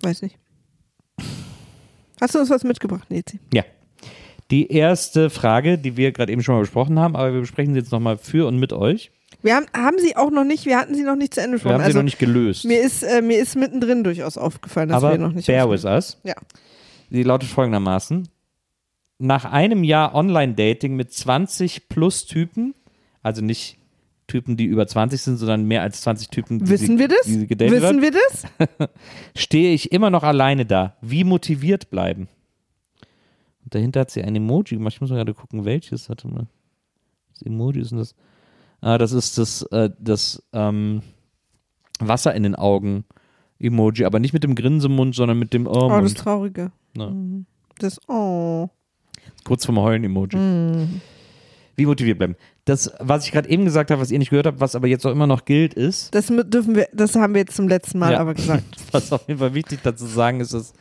[0.02, 0.38] Weiß nicht.
[2.22, 3.40] Hast du uns was mitgebracht, Nezi?
[3.52, 3.64] Ja.
[4.52, 7.80] Die erste Frage, die wir gerade eben schon mal besprochen haben, aber wir besprechen sie
[7.80, 9.10] jetzt nochmal für und mit euch.
[9.42, 11.56] Wir haben, haben sie auch noch nicht, wir hatten sie noch nicht zu Ende Wir
[11.56, 11.74] besprochen.
[11.74, 12.64] haben also sie noch nicht gelöst.
[12.64, 15.84] mir ist, äh, mir ist mittendrin durchaus aufgefallen, dass aber wir noch nicht bear with
[15.84, 16.20] us.
[16.22, 16.34] Ja.
[17.10, 18.28] Die lautet folgendermaßen.
[19.18, 22.74] Nach einem Jahr Online-Dating mit 20 plus Typen,
[23.24, 23.78] also nicht
[24.32, 27.26] Typen, die über 20 sind, sondern mehr als 20 Typen, die, Wissen sie, wir das?
[27.26, 28.88] die gedatet Wissen hat, wir das?
[29.36, 30.96] stehe ich immer noch alleine da.
[31.02, 32.28] Wie motiviert bleiben?
[33.64, 34.94] Und dahinter hat sie ein Emoji gemacht.
[34.94, 36.08] Ich muss mal gerade gucken, welches.
[36.08, 36.46] Warte mal.
[37.32, 38.14] Das Emoji ist das?
[38.80, 41.02] Ah, das ist das, äh, das ähm,
[42.00, 43.04] Wasser in den Augen
[43.60, 46.18] Emoji, aber nicht mit dem Grinsemund, sondern mit dem Oh, das Oh-Mund.
[46.18, 46.72] Traurige.
[46.96, 47.12] Ja.
[47.78, 48.68] Das, oh.
[49.44, 50.36] Kurz vorm Heulen-Emoji.
[50.38, 51.00] Mhm.
[51.76, 52.36] Wie motiviert bleiben?
[52.64, 55.04] Das, was ich gerade eben gesagt habe, was ihr nicht gehört habt, was aber jetzt
[55.04, 58.12] auch immer noch gilt, ist, Das dürfen wir, das haben wir jetzt zum letzten Mal
[58.12, 58.20] Ja.
[58.20, 58.64] aber gesagt.
[58.92, 60.74] was auf jeden Fall wichtig dazu sagen ist, ist,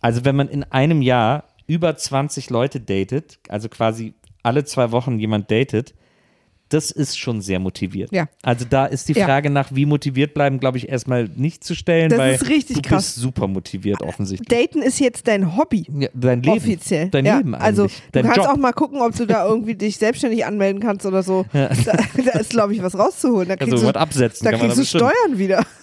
[0.00, 4.12] also wenn man in einem Jahr über 20 Leute datet, also quasi
[4.42, 5.94] alle zwei Wochen jemand datet,
[6.68, 8.10] das ist schon sehr motiviert.
[8.12, 8.26] Ja.
[8.42, 9.24] Also da ist die Ja.
[9.26, 12.76] Frage nach, wie motiviert bleiben, glaube ich, erstmal nicht zu stellen, Das weil ist richtig
[12.76, 13.04] du krass.
[13.04, 14.48] bist super motiviert offensichtlich.
[14.48, 15.86] Daten ist jetzt dein Hobby.
[15.96, 16.56] Ja, dein Leben.
[16.56, 17.08] Offiziell.
[17.10, 17.64] Dein ja, Leben eigentlich.
[17.66, 18.48] Also du dein kannst Job.
[18.48, 21.44] auch mal gucken, ob du da irgendwie dich selbstständig anmelden kannst oder so.
[21.52, 23.48] Da, da ist, glaube ich, was rauszuholen.
[23.48, 25.04] Da kriegst also du, was absetzen da kriegst du bestimmt.
[25.04, 25.64] Steuern wieder.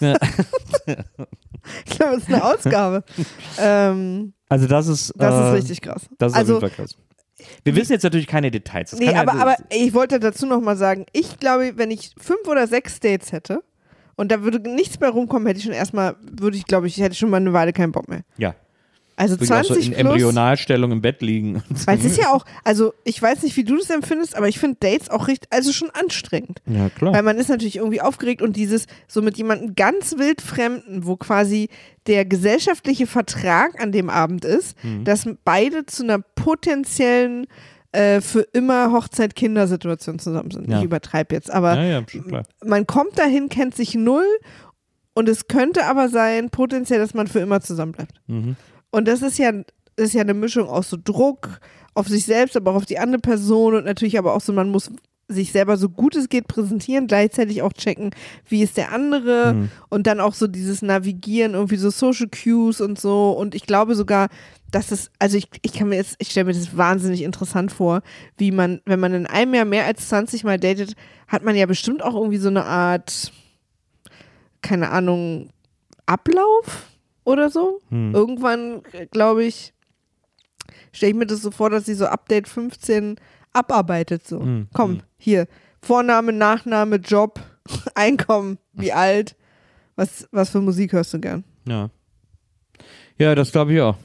[1.86, 3.04] ich glaube, das ist eine Ausgabe.
[3.58, 6.02] ähm, Also das ist das äh, ist richtig krass.
[6.18, 6.96] Das ist also, krass.
[7.64, 8.90] Wir wissen jetzt natürlich keine Details.
[8.90, 11.90] Das nee, kann ja- aber, aber ich wollte dazu noch mal sagen, ich glaube, wenn
[11.90, 13.62] ich fünf oder sechs Dates hätte
[14.16, 17.02] und da würde nichts mehr rumkommen, hätte ich schon erstmal, würde ich, glaube ich, ich
[17.02, 18.22] hätte schon mal eine Weile keinen Bock mehr.
[18.38, 18.54] ja,
[19.16, 20.12] Also wirklich auch so 20 in plus.
[20.14, 21.62] Embryonalstellung im Bett liegen.
[21.86, 24.58] Weil es ist ja auch, also ich weiß nicht, wie du das empfindest, aber ich
[24.58, 26.60] finde Dates auch richtig, also schon anstrengend.
[26.66, 27.12] Ja, klar.
[27.14, 31.16] Weil man ist natürlich irgendwie aufgeregt und dieses so mit jemandem ganz wild Fremden, wo
[31.16, 31.68] quasi
[32.06, 35.04] der gesellschaftliche Vertrag an dem Abend ist, Mhm.
[35.04, 37.46] dass beide zu einer potenziellen
[37.92, 40.68] äh, für immer Hochzeit-Kindersituation zusammen sind.
[40.68, 40.78] Ja.
[40.78, 44.26] Ich übertreibe jetzt, aber ja, ja, man kommt dahin, kennt sich null
[45.14, 48.14] und es könnte aber sein, potenziell, dass man für immer zusammen bleibt.
[48.26, 48.56] Mhm.
[48.94, 49.50] Und das ist ja,
[49.96, 51.60] das ist ja eine Mischung aus so Druck
[51.94, 54.70] auf sich selbst, aber auch auf die andere Person und natürlich aber auch so, man
[54.70, 54.90] muss
[55.26, 58.10] sich selber so gut es geht präsentieren, gleichzeitig auch checken,
[58.46, 59.70] wie ist der andere Mhm.
[59.88, 63.30] und dann auch so dieses Navigieren, irgendwie so Social Cues und so.
[63.32, 64.28] Und ich glaube sogar,
[64.70, 68.02] dass es, also ich, ich kann mir jetzt, ich stelle mir das wahnsinnig interessant vor,
[68.36, 70.94] wie man, wenn man in einem Jahr mehr als 20 Mal datet,
[71.26, 73.32] hat man ja bestimmt auch irgendwie so eine Art,
[74.62, 75.48] keine Ahnung,
[76.06, 76.93] Ablauf
[77.24, 77.80] oder so.
[77.90, 78.14] Hm.
[78.14, 79.72] Irgendwann, glaube ich,
[80.92, 83.16] stelle ich mir das so vor, dass sie so Update 15
[83.52, 84.26] abarbeitet.
[84.26, 85.02] So, Hm, komm, hm.
[85.18, 85.48] hier,
[85.82, 87.40] Vorname, Nachname, Job,
[87.94, 89.36] Einkommen, wie alt,
[89.96, 91.44] was, was für Musik hörst du gern?
[91.66, 91.90] Ja.
[93.18, 93.96] Ja, das glaube ich auch.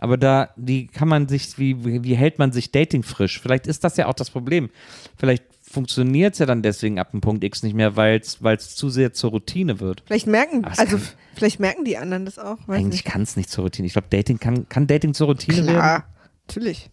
[0.00, 3.40] Aber da, die kann man sich, wie, wie wie hält man sich Dating frisch?
[3.40, 4.70] Vielleicht ist das ja auch das Problem.
[5.16, 5.42] Vielleicht
[5.78, 9.12] funktioniert es ja dann deswegen ab dem Punkt X nicht mehr, weil es zu sehr
[9.12, 10.02] zur Routine wird.
[10.06, 12.56] Vielleicht merken, also kann- vielleicht merken die anderen das auch.
[12.66, 13.86] Eigentlich kann es nicht zur Routine.
[13.86, 15.76] Ich glaube, Dating kann, kann Dating zur Routine werden.
[15.76, 16.04] Klar,
[16.48, 16.90] natürlich.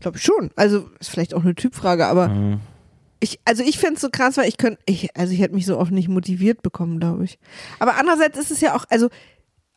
[0.00, 0.50] Glaube ich schon.
[0.56, 2.60] Also ist vielleicht auch eine Typfrage, aber Mhm.
[3.20, 5.64] ich, also ich finde es so krass, weil ich könnte, ich, also ich hätte mich
[5.66, 7.38] so oft nicht motiviert bekommen, glaube ich.
[7.78, 9.10] Aber andererseits ist es ja auch, also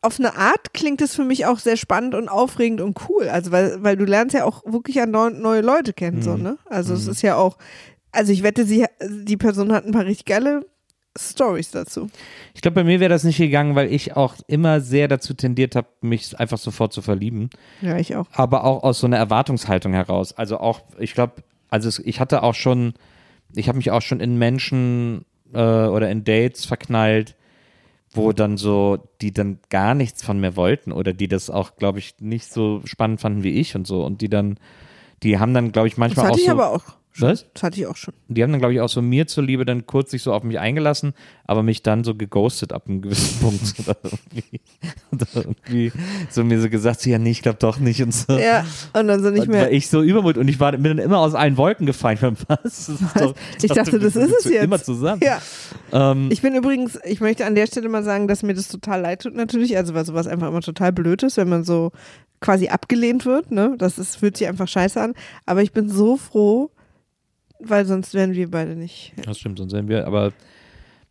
[0.01, 3.27] auf eine Art klingt es für mich auch sehr spannend und aufregend und cool.
[3.29, 6.57] Also weil, weil du lernst ja auch wirklich an neue Leute kennen, so, ne?
[6.65, 7.57] Also es ist ja auch,
[8.15, 10.65] also ich wette, sie, die Person hat ein paar richtig geile
[11.17, 12.09] Stories dazu.
[12.53, 15.75] Ich glaube, bei mir wäre das nicht gegangen, weil ich auch immer sehr dazu tendiert
[15.75, 17.49] habe, mich einfach sofort zu verlieben.
[17.81, 18.27] Ja, ich auch.
[18.33, 20.33] aber auch aus so einer Erwartungshaltung heraus.
[20.33, 22.93] Also auch, ich glaube, also es, ich hatte auch schon,
[23.55, 27.35] ich habe mich auch schon in Menschen äh, oder in Dates verknallt,
[28.11, 31.99] wo dann so, die dann gar nichts von mir wollten oder die das auch, glaube
[31.99, 34.57] ich, nicht so spannend fanden wie ich und so und die dann,
[35.23, 36.83] die haben dann, glaube ich, Das manchmal hatte auch ich so, aber auch
[37.21, 37.45] Was?
[37.53, 38.13] Das hatte ich auch schon.
[38.27, 40.59] Die haben dann, glaube ich, auch so mir zuliebe dann kurz sich so auf mich
[40.59, 41.13] eingelassen,
[41.45, 43.73] aber mich dann so geghostet ab einem gewissen Punkt.
[43.79, 44.61] Oder irgendwie,
[45.11, 45.91] oder irgendwie
[46.29, 48.37] so mir so gesagt, so, ja, nee, ich glaube doch nicht und so.
[48.37, 49.61] Ja, und dann so nicht mehr.
[49.61, 52.17] war ich so übermut und ich war bin dann immer aus allen Wolken gefallen.
[52.47, 52.87] Was?
[52.87, 54.63] Das doch, Ich dachte, das wir ist es jetzt.
[54.63, 55.21] Immer zusammen.
[55.23, 55.41] Ja.
[55.91, 59.01] Ähm, Ich bin übrigens, ich möchte an der Stelle mal sagen, dass mir das total
[59.01, 61.91] leid tut natürlich, also weil sowas einfach immer total blöd ist, wenn man so
[62.41, 63.75] quasi abgelehnt wird, ne?
[63.77, 65.13] Das ist, fühlt sich einfach scheiße an.
[65.45, 66.69] Aber ich bin so froh,
[67.59, 69.13] weil sonst wären wir beide nicht.
[69.25, 70.33] das stimmt, sonst wären wir, aber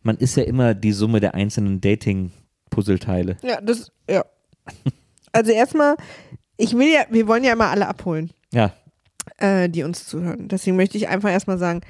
[0.03, 3.37] man ist ja immer die Summe der einzelnen Dating-Puzzleteile.
[3.43, 4.23] Ja, das, ja.
[5.31, 5.95] Also erstmal,
[6.57, 8.73] ich will ja, wir wollen ja immer alle abholen, Ja,
[9.37, 10.47] äh, die uns zuhören.
[10.47, 11.81] Deswegen möchte ich einfach erstmal sagen,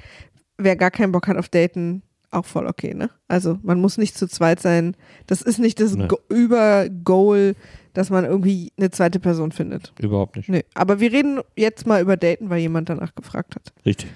[0.58, 2.02] wer gar keinen Bock hat auf Daten,
[2.36, 3.10] auch voll okay, ne?
[3.28, 4.96] Also man muss nicht zu zweit sein.
[5.26, 6.06] Das ist nicht das Nee.
[6.06, 7.54] Go Über-Goal,
[7.94, 9.92] dass man irgendwie eine zweite Person findet.
[10.00, 10.48] überhaupt nicht.
[10.48, 13.72] Nee, aber wir reden jetzt mal über Daten, weil jemand danach gefragt hat.
[13.84, 14.10] Richtig.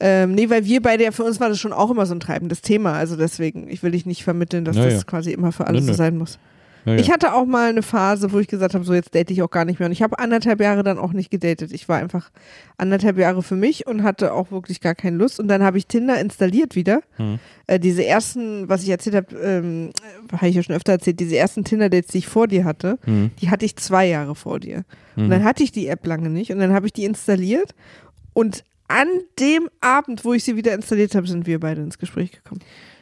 [0.00, 2.20] Ähm, nee, weil wir beide, ja, für uns war das schon auch immer so ein
[2.20, 2.92] treibendes Thema.
[2.92, 5.86] Also deswegen, ich will dich nicht vermitteln, dass Ja, das quasi immer für alle Nö,
[5.86, 6.38] so sein muss.
[6.84, 6.98] Ja, ja.
[7.00, 9.50] Ich hatte auch mal eine Phase, wo ich gesagt habe, so jetzt date ich auch
[9.50, 9.86] gar nicht mehr.
[9.86, 11.72] Und ich habe anderthalb Jahre dann auch nicht gedatet.
[11.72, 12.30] Ich war einfach
[12.76, 15.38] anderthalb Jahre für mich und hatte auch wirklich gar keine Lust.
[15.40, 17.00] Und dann habe ich Tinder installiert wieder.
[17.16, 17.38] Hm.
[17.66, 19.90] Äh, diese ersten, was ich erzählt habe, ähm,
[20.32, 23.30] habe ich ja schon öfter erzählt, diese ersten Tinder-Dates, die ich vor dir hatte, Hm.
[23.40, 24.84] die hatte ich zwei Jahre vor dir.
[25.16, 25.30] Und Mhm.
[25.30, 27.74] dann hatte ich die App lange nicht und dann habe ich die installiert
[28.34, 32.32] und an dem Abend, wo ich sie wieder installiert habe, sind wir beide ins Gespräch
[32.32, 32.60] gekommen.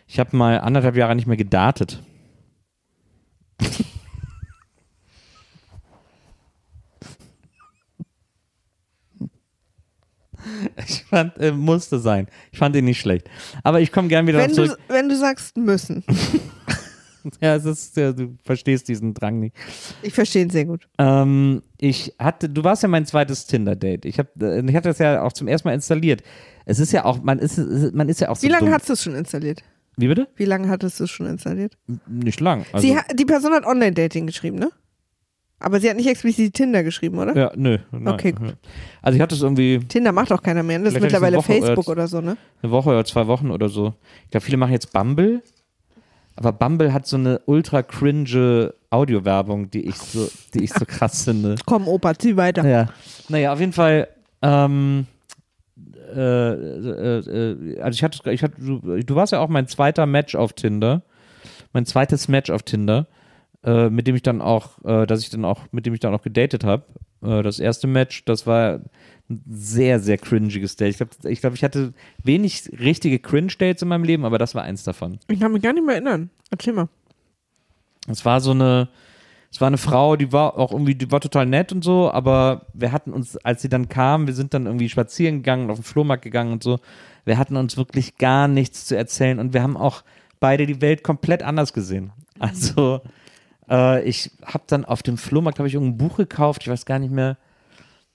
[0.09, 2.03] Ich habe mal anderthalb Jahre nicht mehr gedatet.
[10.87, 12.29] Ich fand, äh, musste sein.
[12.53, 13.29] Ich fand ihn nicht schlecht.
[13.65, 14.79] Aber ich komme gern wieder Wenn zurück.
[14.89, 16.05] du, wenn du sagst müssen.
[17.41, 19.57] Ja, es ist, ja, du verstehst diesen Drang nicht.
[20.03, 20.89] Ich verstehe ihn sehr gut.
[20.97, 24.05] Ähm, ich hatte, du warst ja mein zweites Tinder-Date.
[24.05, 26.23] Ich, hab, äh, ich hatte das ja auch zum ersten Mal installiert.
[26.67, 27.59] Es ist ja auch, man ist,
[27.95, 28.75] man ist ja auch so Wie lange dumm.
[28.75, 29.65] hast du es schon installiert?
[29.97, 30.29] Wie bitte?
[30.37, 31.77] Wie lange hattest du es schon installiert?
[32.07, 32.67] Nicht lang.
[32.73, 34.71] Also, sie die Person hat Online-Dating geschrieben, ne?
[35.59, 37.35] Aber sie hat nicht explizit Tinder geschrieben, oder?
[37.35, 37.79] ja, nö.
[37.91, 38.57] Nein, Okay, gut.
[39.01, 40.79] Also ich hatte es irgendwie Tinder macht auch keiner mehr.
[40.81, 42.37] Das ist mittlerweile Woche Facebook oder- oder so, ne?
[42.63, 43.95] eine Woche oder zwei Wochen oder so.
[44.25, 45.43] Ich glaube, viele machen jetzt Bumble.
[46.39, 51.25] Aber Bumble hat so eine ultra cringe Audiowerbung, die ich so, die ich so krass
[51.25, 51.55] finde.
[51.65, 52.69] Komm, Opa, zieh weiter.
[52.69, 52.89] Ja.
[53.31, 54.09] Naja, auf jeden Fall,
[54.43, 55.07] ähm,
[56.17, 60.07] äh, äh, äh, also ich hatte, ich hatte, du, du warst ja auch mein zweiter
[60.07, 61.03] Match auf Tinder.
[61.73, 63.07] Mein zweites Match auf Tinder,
[63.63, 66.15] äh, mit dem ich dann auch, äh, dass ich dann auch, mit dem ich dann
[66.15, 66.85] auch gedatet habe.
[67.23, 68.81] Äh, das erste Match, das war
[69.29, 70.91] ein sehr, sehr cringiges Date.
[70.91, 74.63] Ich glaube, ich, glaub, ich hatte wenig richtige Cringe-Dates in meinem Leben, aber das war
[74.63, 75.19] eins davon.
[75.29, 76.31] Ich kann mich gar nicht mehr erinnern.
[76.51, 76.89] Erzähl mal.
[78.09, 78.89] Es war so eine,
[79.51, 82.67] es war eine Frau, die war auch irgendwie, die war total nett und so, aber
[82.75, 85.85] wir hatten uns, als sie dann kam, wir sind dann irgendwie spazieren gegangen, auf den
[85.85, 86.79] Flohmarkt gegangen und so,
[87.25, 90.03] wir hatten uns wirklich gar nichts zu erzählen und wir haben auch
[90.41, 92.13] beide die Welt komplett anders gesehen.
[92.39, 93.01] Also,
[93.71, 96.99] äh, ich habe dann auf dem Flohmarkt, habe ich irgendein Buch gekauft, ich weiß gar
[96.99, 97.39] nicht mehr,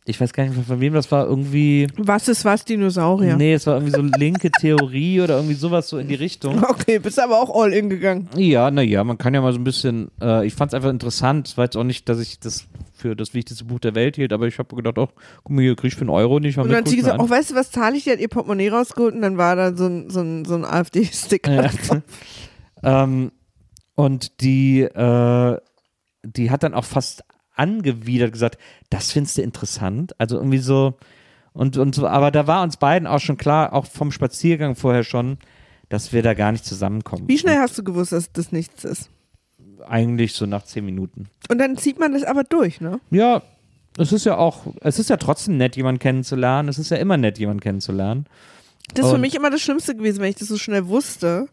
[0.05, 3.35] ich weiß gar nicht von wem das war, irgendwie, Was ist was, Dinosaurier?
[3.37, 6.63] nee, es war irgendwie so linke Theorie oder irgendwie sowas so in die Richtung.
[6.71, 8.27] Okay, bist aber auch all in gegangen.
[8.35, 11.49] Ja, naja, man kann ja mal so ein bisschen, äh, ich fand es einfach interessant,
[11.49, 14.33] es war jetzt auch nicht, dass ich das für das wichtigste Buch der Welt hielt,
[14.33, 16.63] aber ich habe gedacht, ach, guck mal hier, krieg ich für einen Euro nicht mal
[16.63, 18.05] Und dann hat sie gesagt, oh, weißt du, was zahle ich?
[18.05, 20.65] Die hat ihr Portemonnaie rausgeholt und dann war da so ein, so ein, so ein
[20.65, 21.69] AfD-Sticker.
[22.83, 23.31] Ähm,
[23.93, 25.57] und die, äh,
[26.23, 27.23] die hat dann auch fast
[27.61, 28.57] angewidert gesagt,
[28.89, 30.13] das findest du interessant.
[30.19, 30.95] Also irgendwie so,
[31.53, 35.03] und, und so, aber da war uns beiden auch schon klar, auch vom Spaziergang vorher
[35.03, 35.37] schon,
[35.89, 37.27] dass wir da gar nicht zusammenkommen.
[37.27, 39.09] Wie schnell hast du gewusst, dass das nichts ist?
[39.87, 41.27] Eigentlich so nach zehn Minuten.
[41.49, 42.99] Und dann zieht man das aber durch, ne?
[43.09, 43.41] Ja,
[43.97, 46.69] es ist ja auch, es ist ja trotzdem nett, jemanden kennenzulernen.
[46.69, 48.25] Es ist ja immer nett, jemanden kennenzulernen.
[48.93, 51.47] Das ist für Und- mich immer das Schlimmste gewesen, wenn ich das so schnell wusste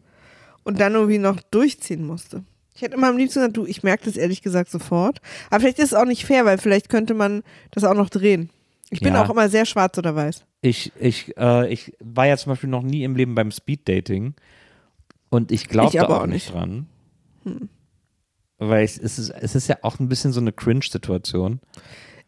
[0.62, 2.44] und dann irgendwie noch durchziehen musste.
[2.78, 5.20] Ich hätte immer am liebsten gesagt, du, ich merke das ehrlich gesagt sofort.
[5.50, 8.50] Aber vielleicht ist es auch nicht fair, weil vielleicht könnte man das auch noch drehen.
[8.90, 9.24] Ich bin Ja.
[9.24, 10.44] auch immer sehr schwarz oder weiß.
[10.62, 14.34] Ich, ich, äh, ich war ja zum Beispiel noch nie im Leben beim Speeddating
[15.28, 16.86] und ich glaube da auch auch nicht dran.
[17.42, 17.68] Hm.
[18.58, 21.58] Weil es, es, ist, es ist ja auch ein bisschen so eine Cringe-Situation.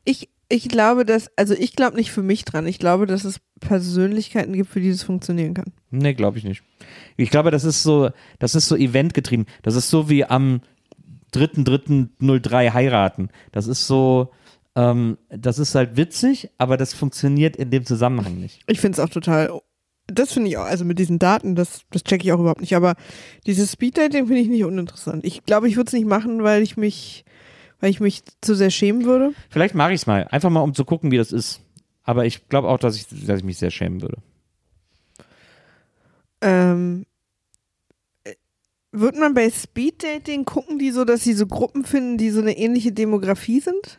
[0.05, 2.67] Ich, ich glaube, dass, also ich glaube nicht für mich dran.
[2.67, 5.73] Ich glaube, dass es Persönlichkeiten gibt, für die das funktionieren kann.
[5.91, 6.63] Nee, glaube ich nicht.
[7.17, 9.47] Ich glaube, das ist so, das ist so eventgetrieben.
[9.63, 10.61] Das ist so wie am
[11.35, 13.29] 3.3.03 heiraten.
[13.53, 14.31] Das ist so,
[14.77, 18.61] ähm, das ist halt witzig, aber das funktioniert in dem Zusammenhang nicht.
[18.67, 19.61] Ich finde es auch total.
[20.07, 22.75] Das finde ich auch, also mit diesen Daten, das, das checke ich auch überhaupt nicht.
[22.75, 22.95] Aber
[23.47, 25.25] dieses Speeddating finde ich nicht uninteressant.
[25.25, 27.25] Ich glaube, ich würde es nicht machen, weil ich mich,
[27.81, 29.33] weil ich mich zu sehr schämen würde.
[29.51, 31.61] Vielleicht mache ich es mal, einfach mal um zu gucken, wie das ist.
[32.03, 34.19] Aber ich glaube auch, dass ich, dass ich mich sehr schämen würde.
[36.41, 37.07] Ähm,
[38.25, 38.35] äh,
[38.93, 42.57] wird man bei Speeddating gucken, die so, dass sie so Gruppen finden, die so eine
[42.57, 43.99] ähnliche Demografie sind?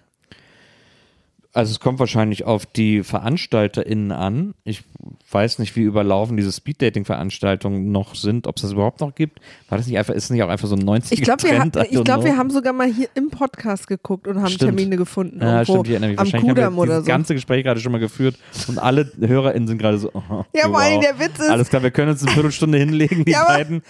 [1.53, 4.53] Also es kommt wahrscheinlich auf die VeranstalterInnen an.
[4.63, 4.83] Ich
[5.31, 9.39] weiß nicht, wie überlaufen diese Speed-Dating-Veranstaltungen noch sind, ob es das überhaupt noch gibt.
[9.69, 11.65] War das nicht einfach, ist nicht auch einfach so ein 90 Ich glaube, wir, ha
[11.89, 14.75] ich glaub, wir haben sogar mal hier im Podcast geguckt und haben Stimmt.
[14.77, 15.39] Termine gefunden.
[15.41, 16.19] Ja, stimmt, ich erinnere mich.
[16.19, 17.07] am Wahrscheinlich haben Kudamm wir dieses so.
[17.07, 18.35] ganze Gespräch gerade schon mal geführt
[18.67, 21.03] und alle HörerInnen sind gerade so, oh, Ja, vor allem wow.
[21.03, 23.81] der Witz ist- Alles klar, wir können uns eine Viertelstunde hinlegen, die Ja, aber- beiden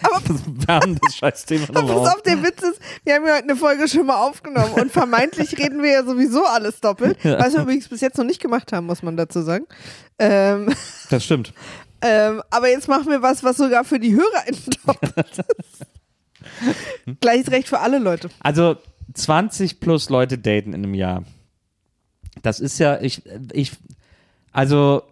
[0.68, 2.22] wärmen das Scheißthema Aber nochmal pass auf.
[2.24, 5.82] der Witz ist, wir haben ja heute eine Folge schon mal aufgenommen und vermeintlich reden
[5.84, 9.04] wir ja sowieso alles doppelt, was wir übrigens bis jetzt noch nicht gemacht haben, muss
[9.04, 9.66] man dazu sagen.
[10.24, 10.74] Ähm,
[11.10, 11.54] Das stimmt.
[12.02, 15.14] ähm, aber jetzt machen wir was, was sogar für die HörerInnen doppelt
[15.58, 15.86] ist.
[17.22, 18.30] Gleiches Recht für alle Leute.
[18.40, 18.78] Also
[19.14, 21.24] 20 plus Leute daten in einem Jahr.
[22.44, 23.72] Das ist ja, ich, ich,
[24.52, 25.04] also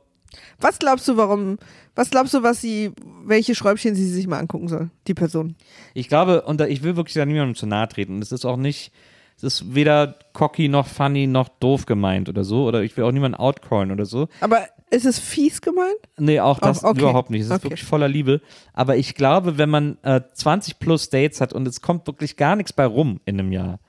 [0.59, 1.57] Was glaubst du, warum,
[1.95, 2.91] was glaubst du, was sie,
[3.25, 5.55] welche Schräubchen sie sich mal angucken soll, die Person?
[5.93, 8.21] Ich glaube, und da- ich will wirklich da niemandem zu nahe treten.
[8.21, 8.91] Es ist auch nicht,
[9.37, 12.65] es ist weder cocky noch funny noch doof gemeint oder so.
[12.65, 14.29] Oder ich will auch niemanden outcallen oder so.
[14.41, 15.95] Aber ist es fies gemeint?
[16.17, 17.01] Nee, auch das Auch- okay.
[17.01, 17.41] überhaupt nicht.
[17.41, 17.63] Es ist Okay.
[17.65, 18.41] wirklich voller Liebe.
[18.73, 22.55] Aber ich glaube, wenn man äh, 20 plus Dates hat und es kommt wirklich gar
[22.55, 23.79] nichts bei rum in einem Jahr,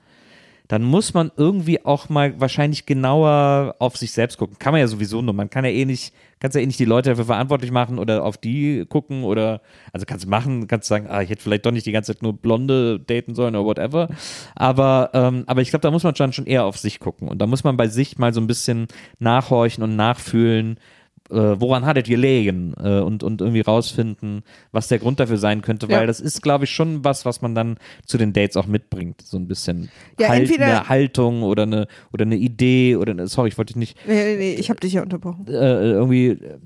[0.71, 4.55] dann muss man irgendwie auch mal wahrscheinlich genauer auf sich selbst gucken.
[4.57, 5.33] Kann man ja sowieso nur.
[5.33, 8.23] Man kann ja eh nicht, kannst ja eh nicht die Leute dafür verantwortlich machen oder
[8.23, 9.59] auf die gucken oder,
[9.91, 12.37] also kannst machen, kannst sagen, ah, ich hätte vielleicht doch nicht die ganze Zeit nur
[12.37, 14.07] Blonde daten sollen oder whatever.
[14.55, 17.27] Aber, ähm, aber ich glaube, da muss man schon, schon eher auf sich gucken.
[17.27, 18.87] Und da muss man bei sich mal so ein bisschen
[19.19, 20.79] nachhorchen und nachfühlen,
[21.35, 25.87] woran hat es gelegen äh, und, und irgendwie rausfinden, was der Grund dafür sein könnte,
[25.89, 26.05] weil Ja.
[26.05, 29.21] das ist, glaube ich, schon was, was man dann zu den Dates auch mitbringt.
[29.21, 29.89] So ein bisschen
[30.19, 33.73] Ja, halt, entweder- eine Haltung oder eine, oder eine Idee oder eine, sorry, ich wollte
[33.73, 35.45] dich nicht Nee, nee, nee, ich habe dich ja unterbrochen.
[35.47, 35.51] äh,
[35.91, 36.57] irgendwie, äh,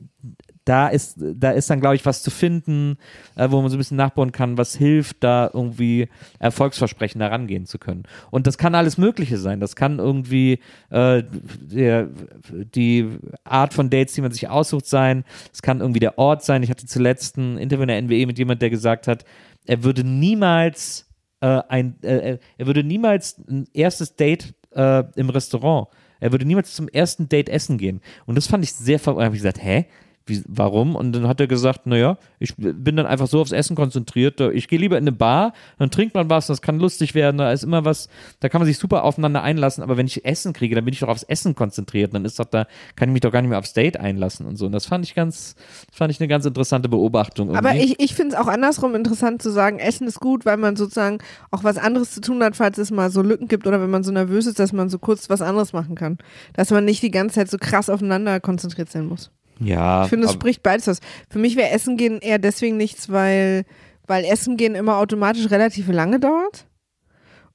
[0.65, 2.97] da ist, da ist dann, glaube ich, was zu finden,
[3.35, 7.77] äh, wo man so ein bisschen nachbauen kann, was hilft, da irgendwie erfolgsversprechend herangehen zu
[7.77, 8.03] können.
[8.31, 9.59] Und das kann alles Mögliche sein.
[9.59, 11.23] Das kann irgendwie äh,
[11.61, 12.09] der,
[12.49, 13.09] die
[13.43, 15.23] Art von Dates, die man sich aussucht, sein.
[15.53, 16.63] Es kann irgendwie der Ort sein.
[16.63, 19.23] Ich hatte zuletzt ein Interview in der NWE mit jemand, der gesagt hat,
[19.65, 21.05] er würde niemals
[21.41, 25.87] äh, ein, äh, er würde niemals ein erstes Date äh, im Restaurant,
[26.19, 28.01] er würde niemals zum ersten Date essen gehen.
[28.25, 29.15] Und das fand ich sehr ver...
[29.15, 29.85] Da habe ich gesagt, hä?
[30.27, 30.95] Wie, warum?
[30.95, 34.41] Und dann hat er gesagt, naja, ich bin dann einfach so aufs Essen konzentriert.
[34.41, 37.51] Ich gehe lieber in eine Bar, dann trinkt man was, das kann lustig werden, da
[37.51, 38.09] ist immer was,
[38.39, 41.01] da kann man sich super aufeinander einlassen, aber wenn ich Essen kriege, dann bin ich
[41.01, 43.59] doch aufs Essen konzentriert, dann ist doch da, kann ich mich doch gar nicht mehr
[43.59, 44.65] aufs Date einlassen und so.
[44.65, 45.55] Und das fand ich ganz,
[45.91, 47.55] fand ich eine ganz interessante Beobachtung.
[47.55, 47.93] Aber irgendwie.
[47.93, 51.19] ich, ich finde es auch andersrum interessant zu sagen, Essen ist gut, weil man sozusagen
[51.51, 54.03] auch was anderes zu tun hat, falls es mal so Lücken gibt oder wenn man
[54.03, 56.17] so nervös ist, dass man so kurz was anderes machen kann.
[56.53, 59.29] Dass man nicht die ganze Zeit so krass aufeinander konzentriert sein muss.
[59.59, 60.99] Ja, Ich finde, es spricht beides aus.
[61.29, 63.65] Für mich wäre Essen gehen eher deswegen nichts, weil,
[64.07, 66.67] weil Essen gehen immer automatisch relativ lange dauert.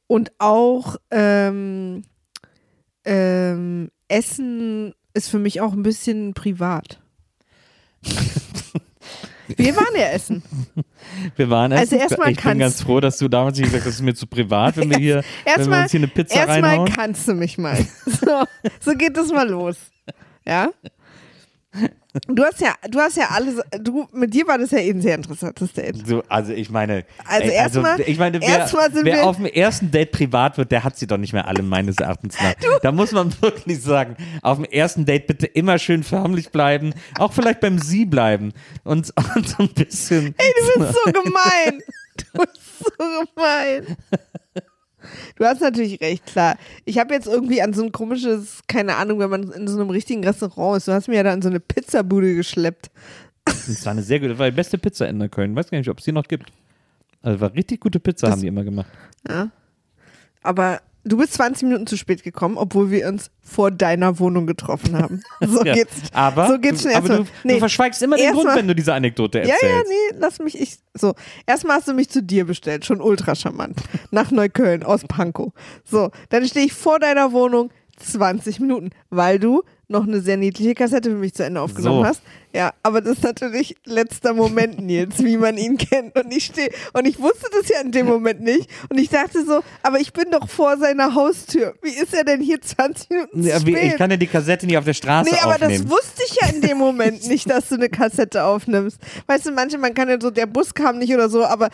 [0.06, 2.02] Und auch ähm,
[3.04, 7.00] ähm, Essen ist für mich auch ein bisschen privat.
[9.56, 10.42] Wir waren ja essen.
[11.36, 12.02] Wir waren Also essen.
[12.02, 14.28] erstmal ich bin ganz froh, dass du damals nicht gesagt hast, das ist mir zu
[14.28, 16.92] privat, wenn wir hier, wenn wir Erstmal uns hier eine Pizza erstmal reinhauen.
[16.92, 17.76] kannst du mich mal.
[18.06, 18.44] So,
[18.80, 19.76] so geht es mal los.
[20.46, 20.70] Ja?
[22.26, 25.00] Du hast ja, du hast ja alles, du, mit dir war das ja eh ein
[25.00, 26.06] sehr interessantes Date.
[26.06, 29.90] So, also ich meine, Also ey, erstmal- ich meine, wer, wer wir- auf dem ersten
[29.92, 32.54] Date privat wird, der hat sie doch nicht mehr alle meines Erachtens nach.
[32.82, 37.32] Da muss man wirklich sagen, auf dem ersten Date bitte immer schön förmlich bleiben, auch
[37.32, 40.34] vielleicht beim Sie bleiben und, und so ein bisschen.
[40.36, 41.80] Ey, du bist so gemein.
[42.16, 42.60] Du bist
[42.98, 43.96] so gemein.
[45.36, 46.56] Du hast natürlich recht, klar.
[46.84, 49.90] Ich habe jetzt irgendwie an so ein komisches, keine Ahnung, wenn man in so einem
[49.90, 52.90] richtigen Restaurant ist, du hast mir ja da an so eine Pizzabude geschleppt.
[53.44, 55.54] Das war eine sehr gute, das war die beste Pizza in Neukölln.
[55.56, 56.52] Weiß gar nicht, ob es die noch gibt.
[57.22, 58.88] Also war richtig gute Pizza, Das- haben die immer gemacht.
[60.42, 64.96] Aber du bist 20 Minuten zu spät gekommen, obwohl wir uns vor deiner Wohnung getroffen
[64.96, 65.22] haben.
[65.40, 65.94] So Ja, geht's.
[66.12, 67.18] aber so geht's schon erstmal.
[67.42, 69.62] du, du verschweigst immer den Grund, wenn du diese Anekdote Ja, erzählst.
[69.64, 70.60] ja, nee, lass mich.
[70.60, 71.14] Ich, so,
[71.46, 73.78] erstmal hast du mich zu dir bestellt, schon ultra charmant.
[74.10, 75.52] Nach Neukölln, aus Pankow.
[75.84, 80.74] So, dann stehe ich vor deiner Wohnung 20 Minuten, weil du noch eine sehr niedliche
[80.74, 82.06] Kassette für mich zu Ende aufgenommen So.
[82.06, 82.22] hast.
[82.52, 86.16] Ja, aber das ist natürlich letzter Moment, Nils, wie man ihn kennt.
[86.18, 88.68] Und ich stehe, und ich wusste das ja in dem Moment nicht.
[88.88, 91.74] Und ich dachte so, aber ich bin doch vor seiner Haustür.
[91.82, 93.92] Wie ist er denn hier 20 Minuten Ja, wie, spät?
[93.92, 95.84] ich kann ja die Kassette nicht auf der Straße Nee, aber aufnehmen.
[95.84, 98.98] das wusste ich ja in dem Moment nicht, dass du eine Kassette aufnimmst.
[99.28, 101.68] Weißt du, manche, man kann ja so, der Bus kam nicht oder so, aber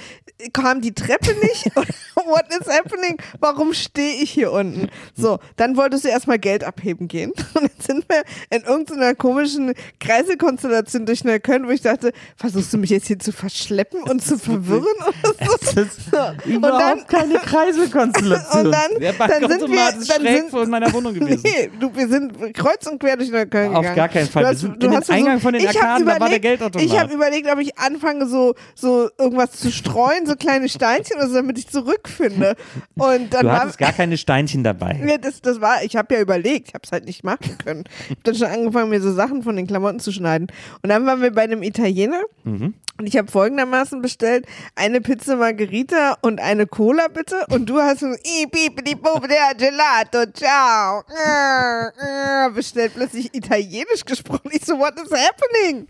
[0.52, 1.70] kam die Treppe nicht
[2.26, 3.16] what is happening?
[3.40, 4.88] Warum stehe ich hier unten?
[5.14, 7.30] So, dann wolltest du erstmal Geld abheben gehen.
[7.54, 12.78] Und dann sind wir in irgendeiner komischen Kreiselkonstellation durch Neukölln, wo ich dachte, versuchst du
[12.78, 14.84] mich jetzt hier zu verschleppen und zu verwirren?
[15.06, 15.56] Oder so?
[15.76, 16.50] Das ist So.
[16.50, 18.66] überhaupt keine Kreiselkonstellation.
[18.66, 21.42] Und dann, Der dann sind wir, ist dann schräg sind, vor meiner Wohnung gewesen.
[21.46, 23.96] Nee, du, wir sind kreuz und quer durch Neukölln Auf gegangen.
[23.96, 24.42] gar keinen Fall.
[24.44, 26.28] Du Wir hast- sind du in den hast versucht- Eingang von den Arkaden, da war
[26.28, 26.86] der Geldautomat.
[26.86, 31.28] Ich habe überlegt, ob ich anfange, so, so irgendwas zu streuen, so kleine Steinchen oder
[31.28, 32.56] so, damit ich zurückfinde.
[32.96, 35.00] Und dann Du war, hattest gar keine Steinchen dabei.
[35.06, 37.84] ja, das, das war, ich habe ja überlegt, ich habe es halt nicht machen können.
[38.04, 40.46] Ich habe dann schon angefangen, mir so Sachen von den Klamotten zu schneiden.
[40.82, 42.74] Und dann waren wir bei einem Italiener Mhm.
[42.98, 47.44] und ich habe folgendermaßen bestellt: eine Pizza Margherita und eine Cola bitte.
[47.50, 51.02] Und du hast so, "I, pipidi, pupidi, Gelato, ciao,
[52.54, 54.50] bestellt, plötzlich Italienisch gesprochen.
[54.52, 55.86] Ich so, what is happening?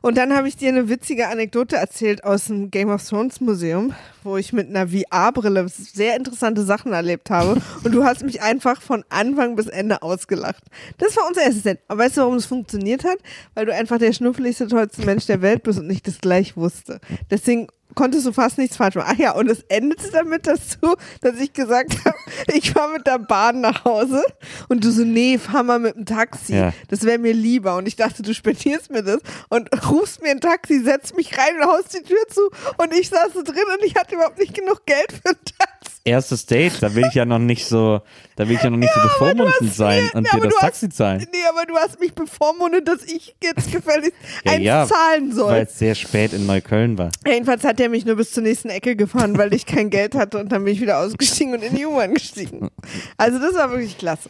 [0.00, 3.94] Und dann habe ich dir eine witzige Anekdote erzählt aus dem Game of Thrones Museum,
[4.22, 7.60] wo ich mit einer VR-Brille sehr interessante Sachen erlebt habe.
[7.84, 10.64] Und du hast mich einfach von Anfang bis Ende ausgelacht.
[10.98, 11.80] Das war unser erstes Date.
[11.88, 13.18] Aber weißt du, warum es funktioniert hat?
[13.54, 17.00] Weil du einfach der schnuffeligste, tollste Mensch der Welt bist und ich das gleich wusste.
[17.30, 17.68] Deswegen
[17.98, 19.10] konntest du fast nichts falsch machen.
[19.12, 22.16] Ach ja, und es endete damit, dass du, dass ich gesagt habe,
[22.54, 24.22] ich fahre mit der Bahn nach Hause
[24.68, 26.54] und du so, nee, fahr mal mit dem Taxi.
[26.54, 26.72] Ja.
[26.86, 27.74] Das wäre mir lieber.
[27.74, 29.18] Und ich dachte, du spendierst mir das
[29.48, 32.42] und rufst mir ein Taxi, setzt mich rein und haust die Tür zu.
[32.76, 35.77] Und ich saß so drin und ich hatte überhaupt nicht genug Geld für ein Taxi.
[36.08, 38.00] Erstes Date, da will ich ja noch nicht so,
[38.36, 40.48] da will ich ja noch nicht so aber du bevormundend sein mir- und ja, dir
[40.48, 41.26] das Taxi hast, zahlen.
[41.32, 44.12] Nee, aber du hast mich bevormundet, dass ich jetzt gefälligst
[44.44, 45.52] Ja, eins ja, zahlen soll.
[45.52, 47.10] Weil es sehr spät in Neukölln war.
[47.26, 50.38] Jedenfalls hat er mich nur bis zur nächsten Ecke gefahren, weil ich kein Geld hatte
[50.38, 52.68] und dann bin ich wieder ausgestiegen und in die U-Bahn gestiegen.
[53.16, 54.28] Also das war wirklich klasse.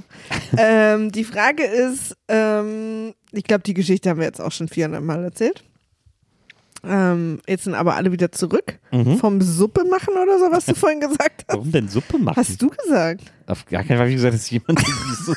[0.56, 5.02] ähm, die Frage ist, ähm, ich glaube, die Geschichte haben wir jetzt auch schon 400
[5.02, 5.64] Mal erzählt.
[6.88, 8.78] Ähm, jetzt sind aber alle wieder zurück
[9.20, 11.54] vom Suppe machen oder so, was du vorhin gesagt hast.
[11.56, 12.36] Warum denn Suppe machen?
[12.36, 13.30] Hast du gesagt?
[13.46, 14.78] Auf gar keinen Fall habe ich gesagt, dass jemand
[15.26, 15.34] so,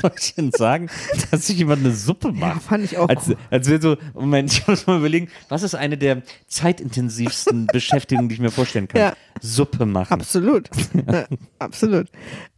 [0.00, 0.88] soll ich denn sagen,
[1.30, 2.62] dass sich jemand eine Suppe Ja, macht.
[2.62, 3.08] fand ich auch.
[3.08, 8.28] Als, als wäre so, Moment, ich muss mal überlegen, was ist eine der zeitintensivsten Beschäftigungen,
[8.28, 9.00] die ich mir vorstellen kann?
[9.00, 9.12] Ja.
[9.40, 10.12] Suppe machen.
[10.12, 10.68] Absolut.
[11.10, 11.26] ja,
[11.58, 12.08] absolut.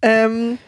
[0.03, 0.59] Ähm,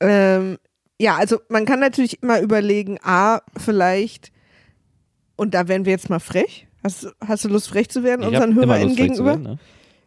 [0.00, 0.58] ähm,
[0.98, 4.32] ja, also man kann natürlich immer überlegen, A, vielleicht,
[5.36, 6.65] und da wären wir jetzt mal frech.
[6.86, 9.24] Hast, hast du Lust, frech zu werden, Ich unseren HörerInnen Lust, gegenüber?
[9.26, 9.58] werden, ne?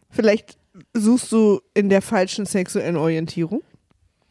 [0.08, 0.56] Vielleicht
[0.94, 3.62] suchst du in der falschen sexuellen Orientierung.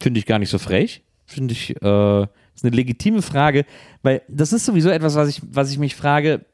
[0.00, 1.02] Finde ich gar nicht so frech.
[1.26, 2.22] Finde ich, äh,
[2.54, 3.64] ist eine legitime Frage,
[4.02, 6.44] weil das ist sowieso etwas, was ich, was ich mich frage,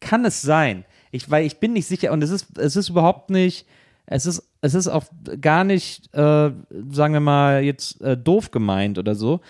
[0.00, 0.86] kann es sein?
[1.10, 3.66] Ich, weil ich bin nicht sicher und es ist, es ist überhaupt nicht,
[4.06, 5.04] es ist, es ist auch
[5.40, 6.50] gar nicht, äh,
[6.90, 9.40] sagen wir mal, jetzt äh, doof gemeint oder so.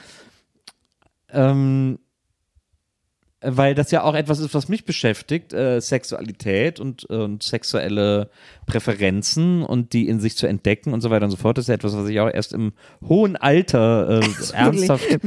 [1.31, 2.01] Ähm,
[3.41, 8.31] weil das ja auch etwas ist, was mich beschäftigt, äh, Sexualität und, und sexuelle
[8.67, 11.57] Präferenzen und die in sich zu entdecken und so weiter und so fort.
[11.57, 12.73] Das ist ja etwas, was ich auch erst im
[13.07, 15.19] hohen Alter äh, ernsthaft, äh,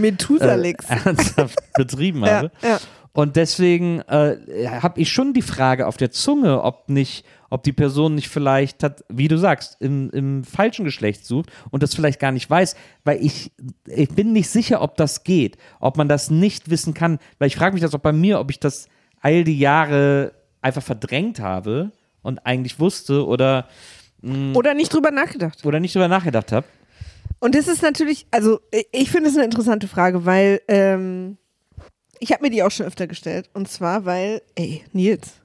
[1.06, 2.52] ernsthaft betrieben Ja, habe.
[2.62, 2.80] ja.
[3.14, 4.38] Und deswegen äh,
[4.82, 8.82] habe ich schon die Frage auf der Zunge, ob nicht, ob die Person nicht vielleicht
[8.82, 12.76] hat, wie du sagst, im, im falschen Geschlecht sucht und das vielleicht gar nicht weiß,
[13.04, 13.52] weil ich,
[13.86, 17.56] ich bin nicht sicher, ob das geht, ob man das nicht wissen kann, weil ich
[17.56, 18.88] frage mich das auch bei mir, ob ich das
[19.22, 21.92] all die Jahre einfach verdrängt habe
[22.24, 23.68] und eigentlich wusste oder,
[24.56, 25.64] Oder nicht drüber nachgedacht.
[25.66, 26.66] oder nicht drüber nachgedacht habe.
[27.40, 31.38] Und das ist natürlich, also ich- ich finde es eine interessante Frage, weil ähm,
[32.20, 33.50] ich habe mir die auch schon öfter gestellt.
[33.56, 35.41] Und zwar, weil, ey, Nils,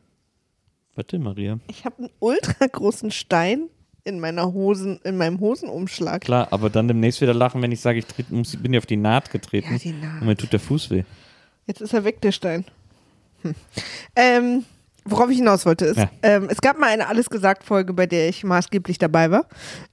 [0.97, 1.59] Warte, Maria.
[1.69, 3.69] ich habe einen ultra großen Stein
[4.05, 6.23] in meiner Hosen, in meinem Hosenumschlag.
[6.23, 8.87] Klar, aber dann demnächst wieder lachen, wenn ich sage, ich tritt, muss, bin dir auf
[8.87, 10.21] die Naht getreten Ja, die Naht.
[10.23, 11.05] und mir tut der Fuß weh.
[11.67, 12.65] Jetzt ist er weg, der Stein.
[13.43, 13.55] Hm.
[14.15, 14.65] Ähm,
[15.05, 16.09] worauf ich hinaus wollte, ist, Ja.
[16.23, 19.47] ähm, es gab mal eine Alles gesagt Folge, bei der ich maßgeblich dabei war.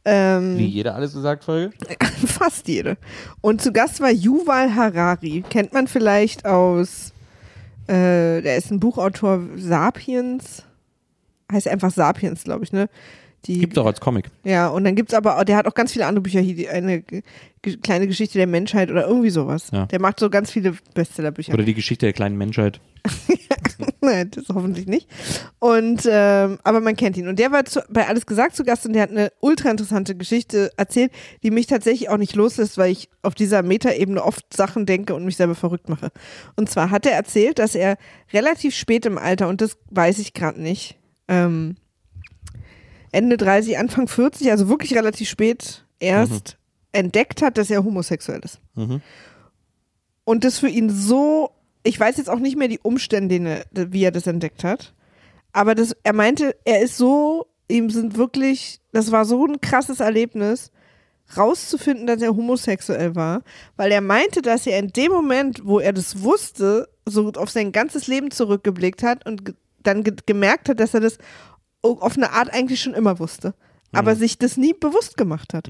[0.06, 1.74] Ähm, Wie jeder alles gesagt, Folge?
[2.28, 2.98] Fast jede.
[3.42, 5.44] Und zu Gast war Yuval Harari.
[5.50, 7.12] Kennt man vielleicht aus,
[7.88, 10.64] äh, der ist ein Buchautor, Sapiens.
[11.54, 12.90] Heißt einfach Sapiens, glaube ich, ne?
[13.46, 14.30] Die, Gibt auch als Comic.
[14.46, 16.70] Ja, und dann gibt's aber, auch- der hat auch ganz viele andere Bücher hier, die,
[16.70, 17.04] eine
[17.82, 19.68] kleine Geschichte der Menschheit oder irgendwie sowas.
[19.74, 19.86] Ja.
[19.88, 21.54] Der macht so ganz viele Bestsellerbücher.
[21.54, 22.80] Oder die Geschichte der kleinen Menschheit.
[24.02, 25.10] Nein, das hoffentlich nicht.
[25.60, 27.28] Und ähm, aber man kennt ihn.
[27.28, 30.16] Und der war zu, bei Alles gesagt zu Gast und der hat eine ultra interessante
[30.16, 31.12] Geschichte erzählt,
[31.44, 35.26] die mich tatsächlich auch nicht loslässt, weil ich auf dieser Metaebene oft Sachen denke und
[35.26, 36.12] mich selber verrückt mache.
[36.56, 37.98] Und zwar hat er erzählt, dass er
[38.32, 40.98] relativ spät im Alter, und das weiß ich gerade nicht,
[41.28, 41.76] ähm,
[43.12, 46.58] Ende 30, Anfang 40, also wirklich relativ spät erst
[46.92, 48.60] entdeckt hat, dass er homosexuell ist.
[50.26, 51.52] Und das für ihn so,
[51.84, 54.94] ich weiß jetzt auch nicht mehr die Umstände, wie er das entdeckt hat,
[55.52, 60.00] aber das, er meinte, er ist so ihm sind wirklich, das war so ein krasses
[60.00, 60.72] Erlebnis,
[61.38, 63.44] rauszufinden, dass er homosexuell war,
[63.76, 67.72] weil er meinte, dass er in dem Moment, wo er das wusste, so auf sein
[67.72, 71.18] ganzes Leben zurückgeblickt hat und dann ge gemerkt hat, dass er das
[71.82, 73.54] auf eine Art eigentlich schon immer wusste,
[73.92, 75.68] aber sich das nie bewusst gemacht hat.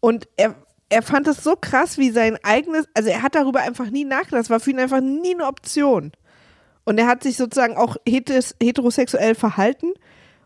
[0.00, 0.56] Und er,
[0.88, 4.42] er fand das so krass, wie sein eigenes, also er hat darüber einfach nie nachgedacht,
[4.42, 6.12] es war für ihn einfach nie eine Option.
[6.84, 9.92] Und er hat sich sozusagen auch heterosexuell verhalten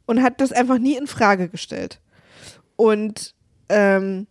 [0.07, 2.01] und hat das einfach nie in Frage gestellt.
[2.77, 3.35] Und
[3.69, 4.29] ähm,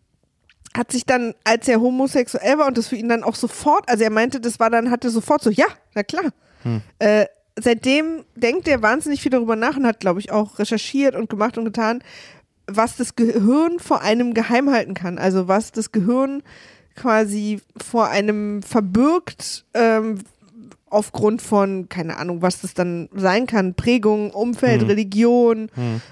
[0.75, 4.03] hat sich dann, als er homosexuell war und das für ihn dann auch sofort, also
[4.03, 5.65] er meinte, das war dann, hatte sofort so, ja,
[5.95, 6.32] na klar.
[6.99, 7.25] Äh,
[7.60, 11.58] seitdem denkt er wahnsinnig viel darüber nach und hat, glaube ich, auch recherchiert und gemacht
[11.58, 12.03] und getan,
[12.68, 15.18] was das Gehirn vor einem geheim halten kann.
[15.18, 16.43] Also was das Gehirn
[16.95, 20.20] quasi vor einem verbirgt, ähm,
[20.89, 25.70] aufgrund von, keine Ahnung, was das dann sein kann, Prägung, Umfeld, Religion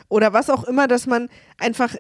[0.10, 1.96] oder was auch immer, dass man einfach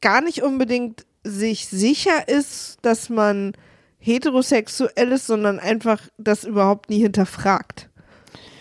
[0.00, 3.52] gar nicht unbedingt sich sicher ist, dass man
[3.98, 7.89] heterosexuell ist, sondern einfach das überhaupt nie hinterfragt.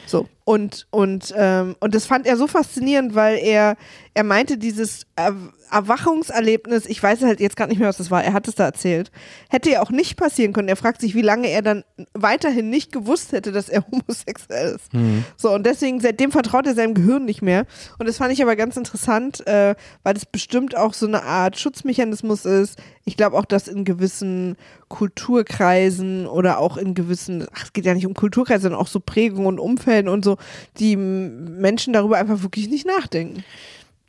[0.10, 0.28] So.
[0.50, 3.78] Und, und, ähm, und das fand er so faszinierend, weil er,
[4.16, 5.36] er meinte, dieses er
[5.72, 8.66] Erwachungserlebnis, ich weiß halt jetzt gar nicht mehr, was das war, er hat es da
[8.66, 9.12] erzählt,
[9.50, 10.68] hätte ja auch nicht passieren können.
[10.68, 11.84] Er fragt sich, wie lange er dann
[12.14, 14.92] weiterhin nicht gewusst hätte, dass er homosexuell ist.
[15.38, 17.68] So, und deswegen, seitdem vertraut er seinem Gehirn nicht mehr.
[18.00, 21.60] Und das fand ich aber ganz interessant, äh, weil das bestimmt auch so eine Art
[21.60, 22.80] Schutzmechanismus ist.
[23.06, 27.94] Ich glaube auch, dass in gewissen Kulturkreisen oder auch in gewissen, ach, es geht ja
[27.94, 30.39] nicht um Kulturkreise, sondern auch so Prägungen und Umfelden und so,
[30.80, 33.44] die Menschen darüber einfach wirklich nicht nachdenken.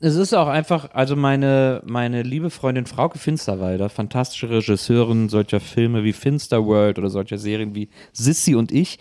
[0.02, 6.04] Es ist auch einfach, also meine, meine liebe Freundin Frauke Finsterwalder, fantastische Regisseurin solcher Filme
[6.04, 8.98] wie Finsterworld oder solcher Serien wie Sissy und ich,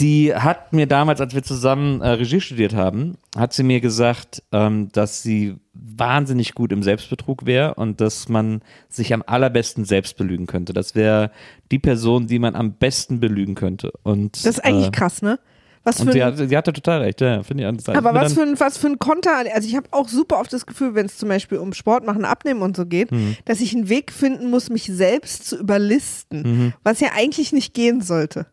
[0.00, 4.42] die hat mir damals, als wir zusammen äh, Regie studiert haben, hat sie mir gesagt,
[4.50, 10.16] ähm, dass sie wahnsinnig gut im Selbstbetrug wäre und dass man sich am allerbesten selbst
[10.16, 10.72] belügen könnte.
[10.72, 11.30] Das wäre
[11.70, 13.92] die Person, die man am besten belügen könnte.
[14.02, 15.38] Und, Das ist eigentlich äh, krass, ne?
[15.84, 17.68] Was für Und sie, ein, hat, sie hatte total recht, ja, finde ich.
[17.68, 17.88] anders.
[17.90, 20.64] aber was für, ein, was für ein Konter, also ich habe auch super oft das
[20.64, 23.36] Gefühl, wenn es zum Beispiel um Sport machen, abnehmen und so geht, Mhm.
[23.44, 26.72] dass ich einen Weg finden muss, mich selbst zu überlisten, Mhm.
[26.82, 28.46] was ja eigentlich nicht gehen sollte.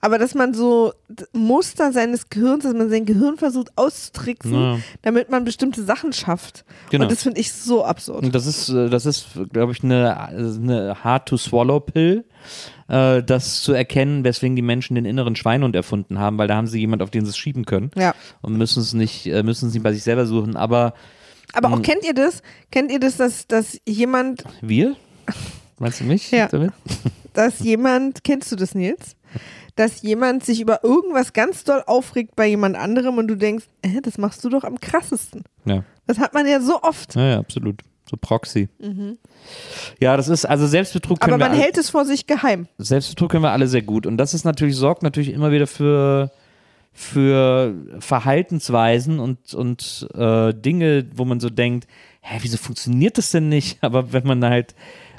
[0.00, 0.92] Aber dass man so
[1.32, 4.78] Muster seines Gehirns, dass man sein Gehirn versucht auszutricksen, Ja.
[5.02, 6.64] damit man bestimmte Sachen schafft.
[6.90, 7.04] Genau.
[7.04, 8.24] Und das finde ich so absurd.
[8.24, 12.24] Und das ist, äh, das ist, glaube ich, eine, eine hard-to-swallow-Pill,
[12.88, 16.66] äh, das zu erkennen, weswegen die Menschen den inneren Schweinhund erfunden haben, weil da haben
[16.66, 18.14] sie jemand, auf den sie es schieben können Ja.
[18.40, 20.56] und müssen es nicht, äh, müssen es nicht bei sich selber suchen.
[20.56, 20.94] Aber
[21.52, 22.42] Aber auch kennt ihr das?
[22.70, 24.96] Kennt ihr das, dass, dass jemand, wir?
[25.78, 26.48] Meinst du mich Ja.
[26.48, 26.72] damit?
[27.34, 29.16] dass jemand, kennst du das, Nils?
[29.74, 34.02] Dass jemand sich über irgendwas ganz doll aufregt bei jemand anderem und du denkst, äh,
[34.02, 35.44] das machst du doch am krassesten.
[35.64, 35.82] Ja.
[36.06, 37.14] Das hat man ja so oft.
[37.14, 37.80] ja, ja, absolut.
[38.12, 38.68] So Proxy.
[39.98, 41.34] Ja, das ist, also Selbstbetrug können Mhm.
[41.34, 42.68] Aber wir man alle- hält es vor sich geheim.
[42.76, 44.06] Selbstbetrug können wir alle sehr gut.
[44.06, 46.30] Und das ist natürlich, sorgt natürlich immer wieder für,
[46.92, 51.86] für Verhaltensweisen und, und äh, Dinge, wo man so denkt,
[52.20, 53.78] hä, wieso funktioniert das denn nicht?
[53.82, 54.74] Aber wenn man halt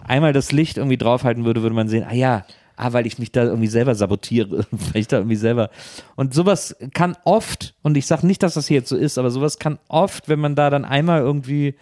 [0.05, 3.31] einmal das Licht irgendwie draufhalten würde, würde man sehen, ah ja, ah, weil ich mich
[3.31, 5.69] da irgendwie selber sabotiere, weil ich da irgendwie selber.
[6.15, 9.31] Und sowas kann oft, und ich sage nicht, dass das hier jetzt so ist, aber
[9.31, 11.73] sowas kann oft, wenn man da dann einmal irgendwie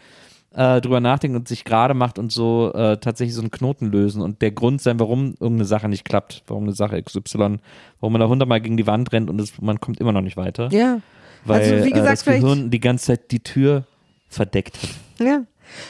[0.54, 4.22] äh, drüber nachdenkt und sich gerade macht und so äh, tatsächlich so einen Knoten lösen
[4.22, 7.58] und der Grund sein, warum irgendeine Sache nicht klappt, warum eine Sache XY,
[7.99, 10.38] warum man da hundertmal gegen die Wand rennt und es, man kommt immer noch nicht
[10.38, 10.99] weiter, Ja.
[11.45, 13.86] weil also wie äh, gesagt, das vielleicht, Gehirn die ganze Zeit die Tür
[14.28, 14.89] verdeckt hat.
[15.26, 15.43] ja.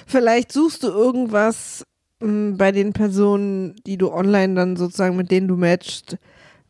[0.05, 1.84] vielleicht suchst du irgendwas
[2.20, 6.18] mh, bei den Personen, die du online dann sozusagen mit denen du matchst,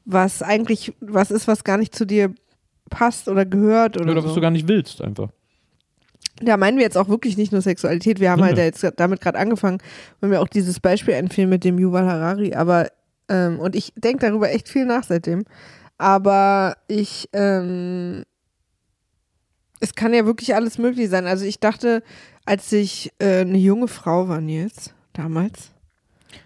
[0.05, 2.33] was eigentlich was ist, was gar nicht zu dir
[2.89, 4.27] passt oder gehört oder, Oder so.
[4.29, 5.29] was du gar nicht willst einfach.
[6.41, 8.19] Da meinen wir jetzt auch wirklich nicht nur Sexualität.
[8.19, 8.45] Wir haben Ja.
[8.47, 9.79] halt ja jetzt damit gerade angefangen,
[10.19, 12.53] wenn wir auch dieses Beispiel einfielen mit dem Yuval Harari.
[12.55, 12.87] Aber,
[13.29, 15.43] ähm, und ich denke darüber echt viel nach seitdem.
[15.97, 18.23] Aber ich, ähm,
[19.79, 21.27] es kann ja wirklich alles möglich sein.
[21.27, 22.03] Also ich dachte,
[22.45, 25.71] als ich äh, eine junge Frau war, Nils, damals,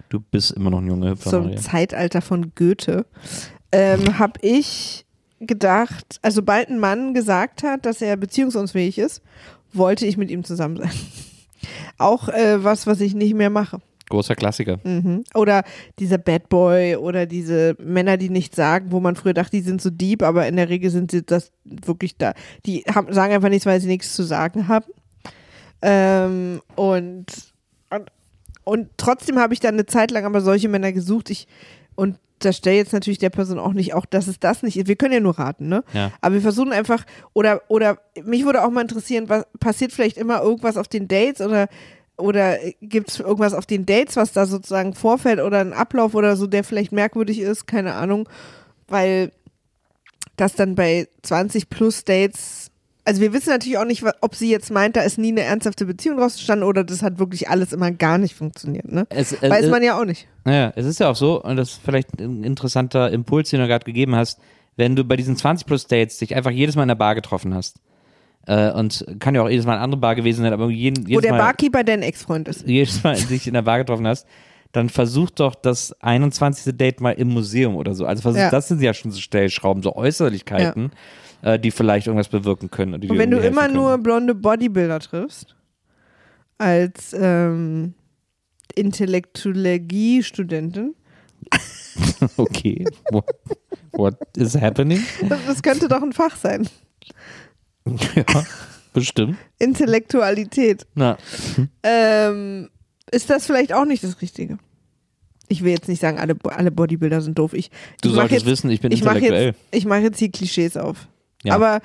[0.09, 1.57] Du bist immer noch ein Junge, Hüpfer, zum Maria.
[1.59, 3.05] Zeitalter von Goethe,
[3.71, 5.05] ähm, habe ich
[5.39, 9.21] gedacht, also sobald ein Mann gesagt hat, dass er beziehungsunfähig ist,
[9.77, 10.91] wollte ich mit ihm zusammen sein.
[11.97, 13.79] Auch äh, was, was ich nicht mehr mache.
[14.09, 14.79] Großer Klassiker.
[14.83, 15.23] Mhm.
[15.33, 15.63] Oder
[15.97, 19.81] dieser Bad Boy oder diese Männer, die nichts sagen, wo man früher dachte, die sind
[19.81, 22.33] so deep, aber in der Regel sind sie das wirklich da.
[22.65, 24.85] Die haben, sagen einfach nichts, weil sie nichts zu sagen haben.
[25.81, 27.25] Ähm, und,
[27.89, 28.11] und,
[28.63, 31.31] und trotzdem habe ich dann eine Zeit lang aber solche Männer gesucht.
[31.31, 31.47] Ich,
[31.95, 34.87] und unterstelle jetzt natürlich der Person auch nicht, auch dass es das nicht ist.
[34.87, 35.83] Wir können ja nur raten, ne?
[35.93, 36.11] Ja.
[36.21, 40.41] Aber wir versuchen einfach, oder, oder mich würde auch mal interessieren, was passiert vielleicht immer
[40.41, 41.67] irgendwas auf den Dates oder
[42.17, 46.37] oder gibt es irgendwas auf den Dates, was da sozusagen vorfällt oder ein Ablauf oder
[46.37, 48.29] so, der vielleicht merkwürdig ist, keine Ahnung,
[48.87, 49.33] weil
[50.37, 52.64] das dann bei 20 plus Dates,
[53.05, 55.85] also wir wissen natürlich auch nicht, ob sie jetzt meint, da ist nie eine ernsthafte
[55.85, 59.05] Beziehung draus gestanden oder das hat wirklich alles immer gar nicht funktioniert, ne?
[59.09, 60.27] Es, äh, Weiß äh, man ja auch nicht.
[60.43, 63.67] Naja, es ist ja auch so, und das ist vielleicht ein interessanter Impuls, den du
[63.67, 64.39] gerade gegeben hast,
[64.75, 67.53] wenn du bei diesen 20 plus Dates dich einfach jedes Mal in der Bar getroffen
[67.53, 67.77] hast.
[68.47, 71.09] Äh, und kann ja auch jedes Mal eine andere Bar gewesen sein, aber jeden, Wo
[71.09, 72.67] jedes, der Mal, Barkeeper dein Ex-Freund ist.
[72.67, 74.27] jedes Mal dich in der Bar getroffen hast,
[74.71, 76.75] dann versuch doch das 21.
[76.77, 78.05] Date mal im Museum oder so.
[78.05, 78.49] Also versuch, Ja.
[78.51, 80.91] das sind ja schon so Stellschrauben, so Äußerlichkeiten,
[81.45, 82.95] äh, die vielleicht irgendwas bewirken können.
[82.95, 84.03] Und, Und wenn du immer helfen nur können.
[84.03, 85.55] blonde Bodybuilder triffst,
[86.57, 87.93] als ähm,
[88.75, 90.95] Intellektuologie-Studentin,
[92.37, 93.25] Okay, what,
[93.91, 95.03] what is happening?
[95.29, 96.67] das, könnte doch ein Fach sein.
[97.85, 98.25] ja,
[98.93, 99.37] bestimmt.
[99.59, 100.87] Intellektualität.
[100.95, 101.17] Na,
[101.83, 102.69] Ähm,
[103.11, 104.57] ist das vielleicht auch nicht das Richtige?
[105.47, 107.53] Ich will jetzt nicht sagen, alle, alle Bodybuilder sind doof.
[107.53, 107.69] Ich,
[108.01, 109.49] Du ich solltest jetzt, wissen, ich bin ich intellektuell.
[109.49, 111.07] Jetzt, ich mache jetzt hier Klischees auf.
[111.45, 111.55] Ja.
[111.55, 111.79] Aber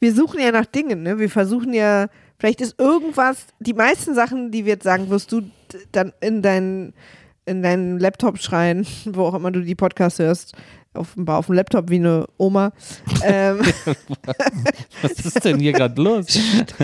[0.00, 1.18] wir suchen ja nach Dingen, ne?
[1.18, 2.08] Wir versuchen ja,
[2.38, 5.42] vielleicht ist irgendwas, die meisten Sachen, die wir jetzt sagen, wirst du
[5.92, 6.94] dann in deinen
[7.44, 10.54] in deinen Laptop schreien, wo auch immer du die Podcasts hörst,
[10.94, 12.72] offenbar auf dem Laptop wie eine Oma.
[13.24, 13.60] ähm,
[15.02, 16.26] was ist denn hier gerade los?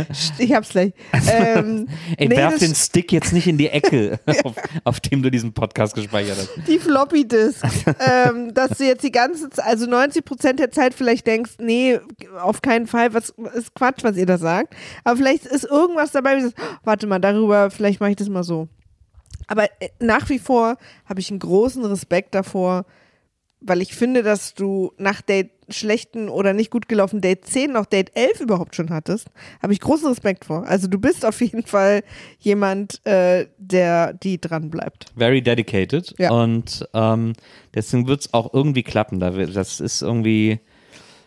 [0.38, 0.92] ich hab's gleich.
[1.30, 4.54] Ähm, Ey, nee, werf den Stick jetzt nicht in die Ecke, auf,
[4.84, 6.68] auf dem du diesen Podcast gespeichert hast.
[6.68, 7.64] die Floppy Disk,
[8.00, 11.98] ähm, dass du jetzt die ganze Zeit, also 90 Prozent der Zeit vielleicht denkst, nee,
[12.40, 14.74] auf keinen Fall, was ist Quatsch, was ihr da sagt.
[15.04, 18.16] Aber vielleicht ist irgendwas dabei, wie du sagst, "Oh, warte mal, darüber, vielleicht mache ich
[18.16, 18.68] das mal so.
[19.46, 22.84] Aber äh, nach wie vor habe ich einen großen Respekt davor,
[23.60, 27.84] weil ich finde, dass du nach Date schlechten oder nicht gut gelaufenen Date 10 noch
[27.84, 29.26] Date 11 überhaupt schon hattest,
[29.62, 30.66] habe ich großen Respekt vor.
[30.66, 32.02] Also du bist auf jeden Fall
[32.38, 35.06] jemand, äh, der die dran bleibt.
[35.16, 36.14] Very dedicated.
[36.18, 36.30] Ja.
[36.30, 37.34] Und ähm,
[37.74, 39.20] deswegen wird es auch irgendwie klappen.
[39.20, 40.60] Das ist irgendwie.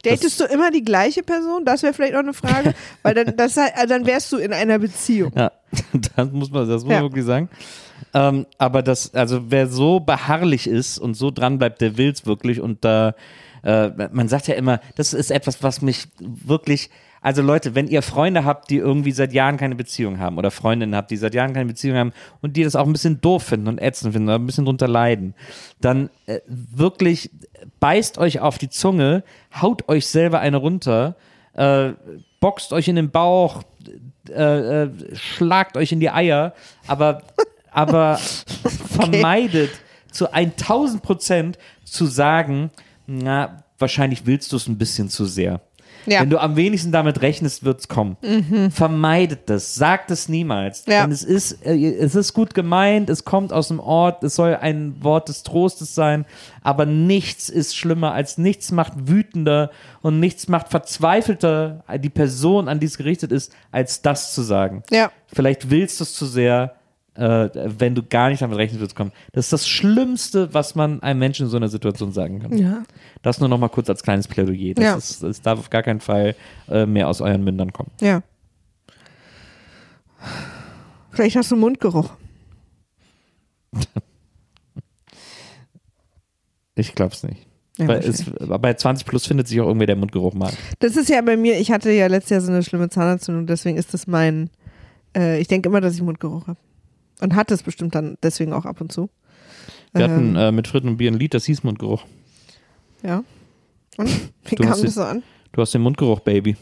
[0.03, 1.63] Datest du immer die gleiche Person?
[1.63, 2.73] Das wäre vielleicht auch eine Frage,
[3.03, 5.31] weil dann, das, also dann wärst du in einer Beziehung.
[5.35, 5.51] Ja,
[6.15, 7.01] das muss man, das muss Ja.
[7.01, 7.49] man wirklich sagen.
[8.13, 12.59] Ähm, aber das, also wer so beharrlich ist und so dran bleibt, der will's wirklich.
[12.61, 13.15] Und da,
[13.63, 16.89] äh, man sagt ja immer, das ist etwas, was mich wirklich.
[17.23, 20.95] Also Leute, wenn ihr Freunde habt, die irgendwie seit Jahren keine Beziehung haben oder Freundinnen
[20.95, 23.67] habt, die seit Jahren keine Beziehung haben und die das auch ein bisschen doof finden
[23.67, 25.35] und ätzend finden oder ein bisschen drunter leiden,
[25.81, 27.29] dann äh, wirklich
[27.79, 29.23] beißt euch auf die Zunge,
[29.61, 31.15] haut euch selber eine runter,
[31.53, 31.91] äh,
[32.39, 33.61] boxt euch in den Bauch,
[34.29, 36.53] äh, äh, schlagt euch in die Eier,
[36.87, 37.21] aber,
[37.71, 38.17] aber
[38.91, 39.71] vermeidet
[40.11, 42.69] zu 1000 Prozent zu sagen,
[43.07, 45.61] na, wahrscheinlich willst du es ein bisschen zu sehr.
[46.05, 46.21] Ja.
[46.21, 48.17] Wenn du am wenigsten damit rechnest, wird's kommen.
[48.71, 50.85] Vermeidet das, sagt es niemals.
[50.87, 51.03] Ja.
[51.03, 54.55] Denn es ist, äh, es ist gut gemeint, es kommt aus dem Ort, es soll
[54.55, 56.25] ein Wort des Trostes sein,
[56.63, 59.69] aber nichts ist schlimmer als nichts macht wütender
[60.01, 64.83] und nichts macht verzweifelter die Person, an die es gerichtet ist, als das zu sagen.
[64.89, 65.11] Ja.
[65.27, 66.75] Vielleicht willst du es zu sehr,
[67.15, 69.11] äh, wenn du gar nicht damit rechnest, wird es kommen.
[69.33, 72.57] Das ist das Schlimmste, was man einem Menschen in so einer Situation sagen kann.
[72.57, 72.83] Ja.
[73.21, 74.73] Das nur noch mal kurz als kleines Plädoyer.
[74.75, 74.95] Das, Ja.
[74.95, 76.35] ist, das darf auf gar keinen Fall
[76.69, 77.91] äh, mehr aus euren Mündern kommen.
[77.99, 78.23] Ja.
[81.11, 82.11] Vielleicht hast du Mundgeruch.
[86.75, 87.45] Ich glaub's nicht.
[87.77, 90.51] Ja, Weil es, bei 20 plus findet sich auch irgendwie der Mundgeruch mal.
[90.79, 93.77] Das ist ja bei mir, ich hatte ja letztes Jahr so eine schlimme Zahnentzündung, deswegen
[93.77, 94.49] ist das mein,
[95.15, 96.59] äh, ich denke immer, dass ich Mundgeruch habe.
[97.21, 99.09] Und hatte es bestimmt dann deswegen auch ab und zu.
[99.93, 100.11] Wir Ähm.
[100.11, 102.03] hatten äh, mit Fritten und Bier ein Lied, das hieß Mundgeruch.
[103.03, 103.23] Ja.
[103.97, 104.09] Und
[104.45, 105.23] wie Du kam das so an?
[105.51, 106.55] Du hast den Mundgeruch, Baby.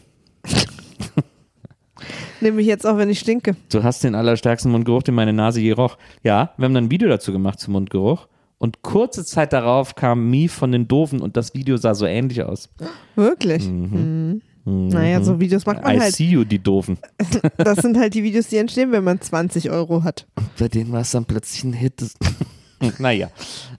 [2.40, 3.54] Nehme ich jetzt auch, wenn ich stinke.
[3.70, 5.98] Du hast den allerstärksten Mundgeruch, den meine Nase je roch.
[6.22, 8.28] Ja, wir haben dann ein Video dazu gemacht zum Mundgeruch.
[8.58, 12.42] Und kurze Zeit darauf kam Mie von den Doofen und das Video sah so ähnlich
[12.42, 12.68] aus.
[13.16, 13.66] Wirklich?
[13.68, 14.42] Mhm.
[14.70, 16.14] Naja, so Videos macht man I halt.
[16.14, 16.98] see you, die Doofen.
[17.56, 20.26] Das sind halt die Videos, die entstehen, wenn man 20 Euro hat.
[20.58, 22.02] Bei denen war es dann plötzlich ein Hit.
[22.98, 23.30] naja,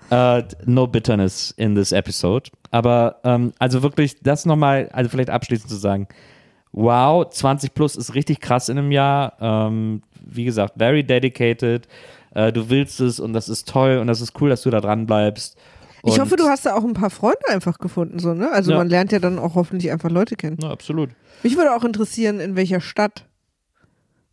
[0.10, 2.50] äh, no bitterness in this episode.
[2.72, 6.08] Aber ähm, also wirklich, das nochmal, also vielleicht abschließend zu sagen,
[6.72, 9.34] wow, 20 plus ist richtig krass in einem Jahr.
[9.40, 11.88] Ähm, wie gesagt, very dedicated.
[12.34, 14.82] Äh, du willst es und das ist toll und das ist cool, dass du da
[14.82, 15.58] dran bleibst.
[16.04, 18.52] Ich hoffe, du hast da auch ein paar Freunde einfach gefunden, so, ne?
[18.52, 18.78] Also Ja.
[18.78, 20.58] man lernt ja dann auch hoffentlich einfach Leute kennen.
[20.62, 21.10] Ja, absolut.
[21.44, 23.26] Mich würde auch interessieren, in welcher Stadt.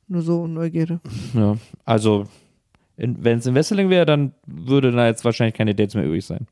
[0.07, 1.01] Nur so Neugierde.
[1.35, 2.27] Ja, also
[2.97, 6.47] wenn es in Wesseling wäre, dann würde da jetzt wahrscheinlich keine Dates mehr übrig sein.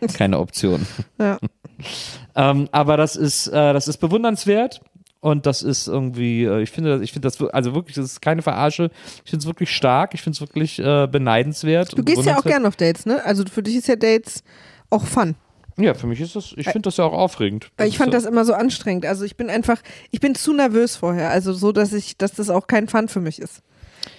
[0.14, 0.86] keine Option.
[1.18, 1.38] Ja.
[2.34, 4.80] ähm, aber das ist, äh, das ist bewundernswert.
[5.24, 8.42] Und das ist irgendwie, äh, ich finde, ich finde das, also wirklich, das ist keine
[8.42, 8.90] Verarsche.
[9.24, 10.12] Ich finde es wirklich stark.
[10.12, 11.96] Ich finde es wirklich äh, beneidenswert.
[11.96, 13.24] Du gehst ja auch gerne auf Dates, ne?
[13.24, 14.44] Also für dich ist ja Dates
[14.90, 15.34] auch Fun.
[15.78, 17.70] Ja, für mich ist das, ich finde das ja auch aufregend.
[17.78, 19.06] Weil ich fand das immer so anstrengend.
[19.06, 21.30] Also ich bin einfach, ich bin zu nervös vorher.
[21.30, 23.62] Also so, dass ich, dass das auch kein Fun für mich ist.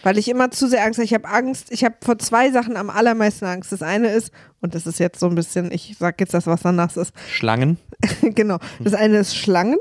[0.04, 1.06] Weil ich immer zu sehr Angst habe.
[1.06, 3.72] Ich habe Angst, ich habe vor zwei Sachen am allermeisten Angst.
[3.72, 4.32] Das eine ist,
[4.62, 7.14] und das ist jetzt so ein bisschen, ich sag jetzt das, was danach ist.
[7.30, 7.78] Schlangen.
[8.22, 8.58] genau.
[8.80, 9.78] Das eine ist Schlangen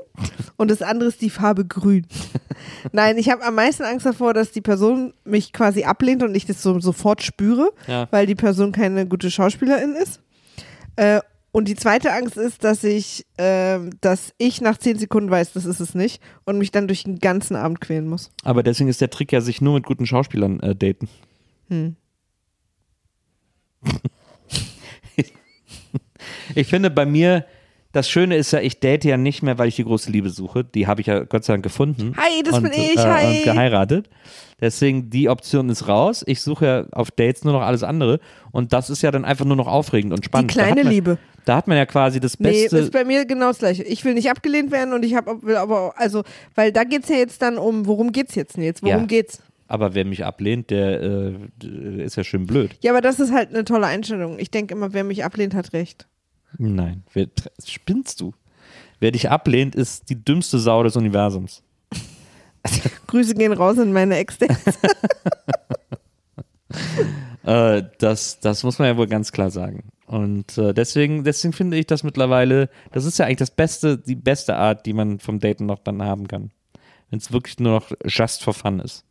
[0.57, 2.07] und das andere ist die Farbe grün.
[2.93, 6.47] Nein, ich habe am meisten Angst davor, dass die Person mich quasi ablehnt und ich
[6.47, 8.09] das so sofort spüre, Ja.
[8.11, 10.21] weil die Person keine gute Schauspielerin ist.
[10.97, 11.21] Äh,
[11.55, 15.67] und die zweite Angst ist, dass ich, ähm, dass ich nach zehn Sekunden weiß, das
[15.67, 18.33] ist es nicht und mich dann durch den ganzen Abend quälen muss.
[18.43, 21.09] Aber deswegen ist der Trick ja, sich nur mit guten Schauspielern äh, daten.
[21.69, 21.95] Hm.
[26.57, 27.47] ich finde bei mir,
[27.95, 30.64] das Schöne ist ja, ich date ja nicht mehr, weil ich die große Liebe suche.
[30.64, 32.14] Die habe ich ja Gott sei Dank gefunden.
[32.18, 33.36] Hi, das und, bin ich, äh, hi.
[33.38, 34.11] Und geheiratet.
[34.61, 36.22] Deswegen, die Option ist raus.
[36.26, 38.20] Ich suche ja auf Dates nur noch alles andere.
[38.53, 40.51] Und das ist ja dann einfach nur noch aufregend und Die spannend.
[40.51, 41.18] Da kleine hat man, Liebe.
[41.45, 42.78] Da hat man ja quasi das Nee, Beste.
[42.78, 43.82] ist bei mir genau das gleiche.
[43.84, 46.22] Ich will nicht abgelehnt werden und ich hab, will aber, also,
[46.55, 48.82] weil da geht's ja jetzt dann um, worum geht's jetzt denn jetzt?
[48.82, 49.07] Worum Ja.
[49.07, 49.40] geht's?
[49.66, 52.70] aber wer mich ablehnt, der äh, ist ja schön blöd.
[52.82, 54.38] Ja, aber das ist halt eine tolle Einstellung.
[54.38, 56.07] Ich denke immer, wer mich ablehnt, hat recht.
[56.59, 57.27] Nein, wer,
[57.65, 58.33] spinnst du?
[59.01, 61.63] Wer dich ablehnt, ist die dümmste Sau des Universums.
[63.07, 64.39] Grüße gehen raus in meine ex
[67.45, 69.85] Äh, das, das muss man ja wohl ganz klar sagen.
[70.07, 74.17] Und äh, deswegen, deswegen finde ich das mittlerweile, das ist ja eigentlich das Beste, die
[74.17, 76.51] beste Art, die man vom Daten noch dann haben kann.
[77.11, 79.05] Wenn es wirklich nur noch just for fun ist.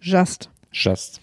[0.00, 0.50] Just.
[0.74, 1.20] Just.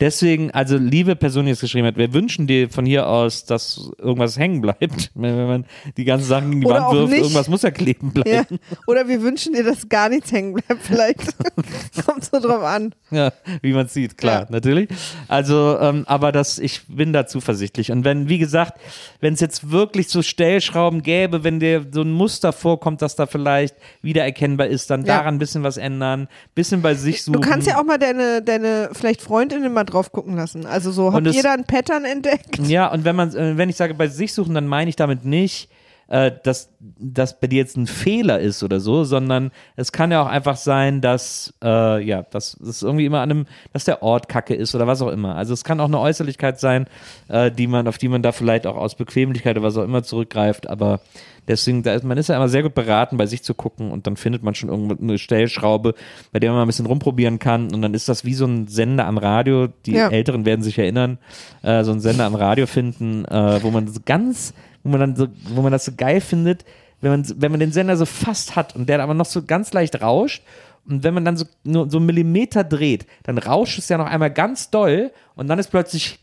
[0.00, 3.88] Deswegen, also liebe Person, die es geschrieben hat, wir wünschen dir von hier aus, dass
[3.98, 5.12] irgendwas hängen bleibt.
[5.14, 5.64] Wenn, man
[5.96, 7.20] die ganzen Sachen gegen die Oder Wand auch wirft, nicht.
[7.22, 8.46] irgendwas muss ja kleben bleiben.
[8.50, 8.76] Ja.
[8.88, 11.20] Oder wir wünschen dir, dass gar nichts hängen bleibt, vielleicht.
[12.06, 12.94] Kommt so drauf an.
[13.12, 13.32] Ja,
[13.62, 14.46] wie man sieht, klar, Ja.
[14.50, 14.88] natürlich.
[15.28, 17.92] Also, ähm, aber das, ich bin da zuversichtlich.
[17.92, 18.80] Und wenn, wie gesagt,
[19.20, 23.26] wenn es jetzt wirklich so Stellschrauben gäbe, wenn dir so ein Muster vorkommt, das da
[23.26, 25.18] vielleicht wiedererkennbar ist, dann Ja.
[25.18, 26.26] daran ein bisschen was ändern,
[26.56, 27.40] bisschen bei sich suchen.
[27.40, 30.66] Du kannst ja auch mal deine, deine vielleicht Freundinnen mal drauf gucken lassen.
[30.66, 32.58] Also so, habt ihr da ein Pattern entdeckt?
[32.58, 35.24] Ja, und wenn man, äh, wenn ich sage bei sich suchen, dann meine ich damit
[35.24, 35.68] nicht,
[36.08, 40.22] äh, dass das bei dir jetzt ein Fehler ist oder so, sondern es kann ja
[40.22, 44.28] auch einfach sein, dass äh, ja, dass es irgendwie immer an einem, dass der Ort
[44.28, 45.36] Kacke ist oder was auch immer.
[45.36, 46.86] Also es kann auch eine Äußerlichkeit sein,
[47.28, 50.02] äh, die man, auf die man da vielleicht auch aus Bequemlichkeit oder was auch immer
[50.02, 51.00] zurückgreift, aber
[51.46, 54.06] Deswegen, da ist, man ist ja immer sehr gut beraten, bei sich zu gucken und
[54.06, 55.94] dann findet man schon irgendwo eine Stellschraube,
[56.32, 58.66] bei der man mal ein bisschen rumprobieren kann und dann ist das wie so ein
[58.66, 59.68] Sender am Radio.
[59.86, 60.08] Die Ja.
[60.08, 61.18] Älteren werden sich erinnern,
[61.62, 65.16] äh, so einen Sender am Radio finden, äh, wo man so ganz, wo man dann
[65.16, 66.64] so, wo man das so geil findet,
[67.00, 69.72] wenn man, wenn man den Sender so fast hat und der aber noch so ganz
[69.74, 70.42] leicht rauscht
[70.88, 74.06] und wenn man dann so nur so einen Millimeter dreht, dann rauscht es ja noch
[74.06, 76.18] einmal ganz doll und dann ist plötzlich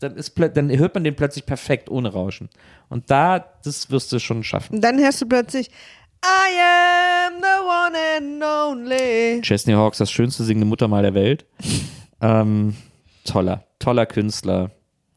[0.00, 2.48] dann, ist, dann hört man den plötzlich perfekt ohne Rauschen.
[2.88, 4.76] Und da, das wirst du schon schaffen.
[4.76, 5.70] Und dann hörst du plötzlich,
[6.24, 9.40] I am the one and only.
[9.42, 11.46] Chesney Hawks, das schönste singende Muttermal der Welt.
[12.20, 12.76] ähm,
[13.24, 14.70] toller, toller Künstler.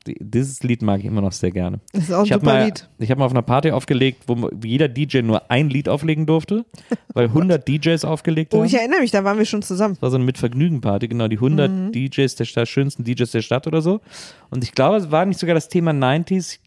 [0.05, 1.79] Die- Dieses Lied mag ich immer noch sehr gerne.
[1.93, 2.89] Das ist auch ein ich habe super mal, Lied.
[2.99, 6.65] ich hab mal auf einer Party aufgelegt, wo jeder DJ nur ein Lied auflegen durfte,
[7.13, 8.65] weil 100 DJs aufgelegt Oh, haben.
[8.65, 9.93] ich erinnere mich, da waren wir schon zusammen.
[9.95, 11.91] Das war so eine Mit-Vergnügen-Party, genau, die 100 Mhm.
[11.93, 14.01] DJs der Stadt, schönsten DJs der Stadt oder so.
[14.49, 16.59] Und ich glaube, es war nicht sogar das Thema 90s,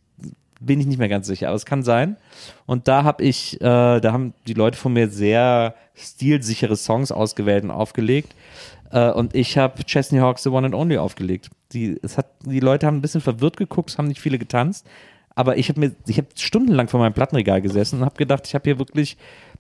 [0.59, 2.17] bin ich nicht mehr ganz sicher, aber es kann sein.
[2.65, 7.65] Und da habe ich, äh, da haben die Leute von mir sehr stilsichere Songs ausgewählt
[7.65, 8.35] und aufgelegt.
[8.91, 11.51] Äh, und ich habe Chesney Hawks The One and Only aufgelegt.
[11.73, 14.87] Die, es hat, die Leute haben ein bisschen verwirrt geguckt, es haben nicht viele getanzt.
[15.35, 18.55] Aber ich habe mir, ich habe stundenlang vor meinem Plattenregal gesessen und habe gedacht, ich
[18.55, 19.19] habe hier wirklich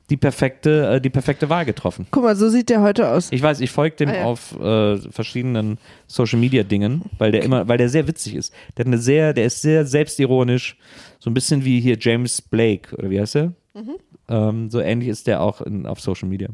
[0.09, 2.07] die perfekte, äh, die perfekte Wahl getroffen.
[2.13, 3.29] Guck mal, so sieht der heute aus.
[3.31, 4.25] Ich weiß, ich folge dem Ah, ja.
[4.25, 8.55] auf äh, verschiedenen Social Media Dingen, weil der immer, weil der sehr witzig ist.
[8.77, 10.79] Der hat eine sehr, der ist sehr selbstironisch,
[11.19, 13.53] so ein bisschen wie hier James Blake oder wie heißt er?
[13.75, 13.97] Mhm.
[14.29, 16.49] Ähm, so ähnlich ist der auch in, auf Social Media.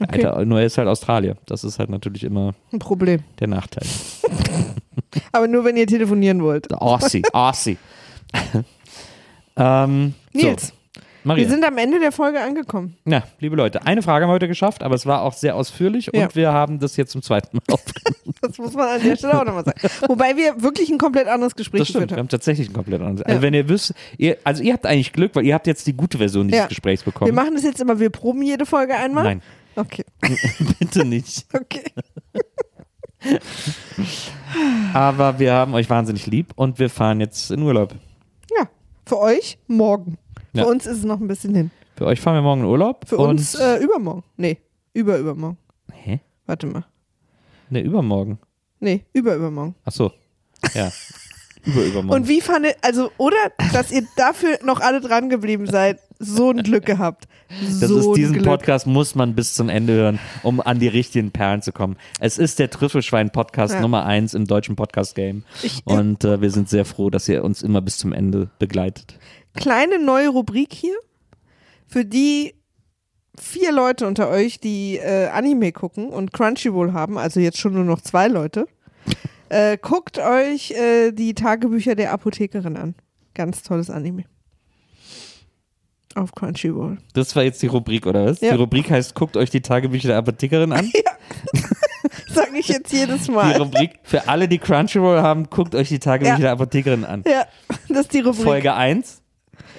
[0.00, 0.24] Okay.
[0.26, 1.36] Alter, nur er ist halt Australier.
[1.46, 3.20] Das ist halt natürlich immer Ein Problem.
[3.40, 3.86] der Nachteil.
[5.32, 6.72] Aber nur, wenn ihr telefonieren wollt.
[6.72, 7.76] Aussie, Aussie.
[9.56, 11.44] ähm, Nils, so, Maria.
[11.44, 12.96] wir sind am Ende der Folge angekommen.
[13.06, 16.10] ja, liebe Leute, eine Frage haben wir heute geschafft, aber es war auch sehr ausführlich
[16.12, 16.24] Ja.
[16.24, 18.14] und wir haben das jetzt zum zweiten Mal aufgenommen.
[18.40, 19.80] Das muss man an der Stelle auch nochmal sagen.
[20.06, 22.24] Wobei wir wirklich ein komplett anderes Gespräch Das stimmt, geführt wir haben.
[22.26, 23.22] haben tatsächlich ein komplett anderes.
[23.22, 23.42] Also Ja.
[23.42, 26.18] wenn ihr wisst, ihr, also ihr habt eigentlich Glück, weil ihr habt jetzt die gute
[26.18, 26.68] Version dieses.
[26.68, 27.34] Gesprächs Wir bekommen.
[27.34, 29.24] machen das jetzt immer, wir proben jede Folge einmal.
[29.24, 29.42] Nein,
[29.78, 30.04] Okay,
[30.80, 31.46] bitte nicht.
[31.54, 31.84] okay.
[34.92, 37.94] Aber wir haben euch wahnsinnig lieb und wir fahren jetzt in Urlaub.
[38.56, 38.68] Ja,
[39.06, 40.18] für euch morgen.
[40.52, 40.64] Ja.
[40.64, 41.70] Für uns ist es noch ein bisschen hin.
[41.96, 43.08] Für euch fahren wir morgen in Urlaub.
[43.08, 44.24] Für uns äh, übermorgen.
[44.36, 44.58] Nee,
[44.94, 45.58] überübermorgen.
[45.92, 46.20] Hä?
[46.46, 46.84] Warte mal.
[47.70, 48.40] Ne, übermorgen.
[48.80, 49.76] Nee, überübermorgen.
[49.84, 50.12] Ach so.
[50.74, 50.90] Ja.
[51.64, 52.22] Über übermorgen.
[52.22, 56.62] Und wie fandet, also, oder, dass ihr dafür noch alle dran geblieben seid, so ein
[56.62, 57.28] Glück gehabt.
[57.80, 58.46] Das so ist ein diesen Glück.
[58.46, 61.96] Podcast muss man bis zum Ende hören, um an die richtigen Perlen zu kommen.
[62.20, 63.80] Es ist der Trüffelschwein-Podcast Ja.
[63.80, 65.44] Nummer eins im deutschen Podcast-Game.
[65.84, 69.18] Und äh, wir sind sehr froh, dass ihr uns immer bis zum Ende begleitet.
[69.54, 70.96] Kleine neue Rubrik hier.
[71.86, 72.54] Für die
[73.38, 77.84] vier Leute unter euch, die äh, Anime gucken und Crunchyroll haben, also jetzt schon nur
[77.84, 78.66] noch zwei Leute,
[79.48, 82.94] äh, guckt euch äh, die Tagebücher der Apothekerin an.
[83.34, 84.24] Ganz tolles Anime.
[86.18, 86.98] Auf Crunchyroll.
[87.14, 88.40] Das war jetzt die Rubrik, oder was?
[88.40, 88.50] Ja.
[88.52, 90.90] Die Rubrik heißt, guckt euch die Tagebücher der Apothekerin an.
[92.32, 93.56] Sag ich jetzt jedes Die Mal.
[93.56, 96.40] Rubrik für alle, die Crunchyroll haben, guckt euch die Tagebücher Ja.
[96.40, 97.22] der Apothekerin an.
[97.26, 97.44] Ja,
[97.88, 98.44] das ist die Rubrik.
[98.44, 99.22] Folge 1,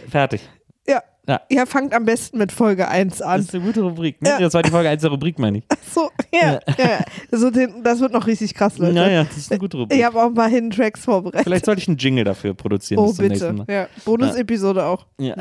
[0.09, 0.41] fertig.
[0.87, 1.01] Ja.
[1.27, 1.41] Ja.
[1.49, 3.39] Ihr fangt am besten mit Folge 1 Das an.
[3.41, 4.19] ist eine gute Rubrik.
[4.21, 4.29] Ne?
[4.29, 4.39] Ja.
[4.39, 5.63] Das war die Folge 1 der Rubrik, meine ich.
[5.93, 6.59] So, ja, ja.
[6.77, 7.37] ja.
[7.37, 8.93] So den, das wird noch richtig krass, Leute.
[8.93, 9.97] Naja, das ist eine gute Rubrik.
[9.99, 11.43] Ich habe auch ein paar Hidden Tracks vorbereitet.
[11.43, 12.99] Vielleicht sollte ich einen Jingle dafür produzieren.
[12.99, 13.63] oh, bitte.
[13.69, 13.87] Ja.
[14.05, 15.05] Bonus-Episode auch.
[15.19, 15.35] Ja.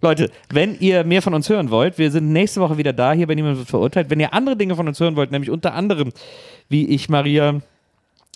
[0.00, 3.26] Leute, wenn ihr mehr von uns hören wollt, wir sind nächste Woche wieder da, hier
[3.26, 4.10] bei Niemand wird verurteilt.
[4.10, 6.12] Wenn ihr andere Dinge von uns hören wollt, nämlich unter anderem,
[6.68, 7.60] wie ich Maria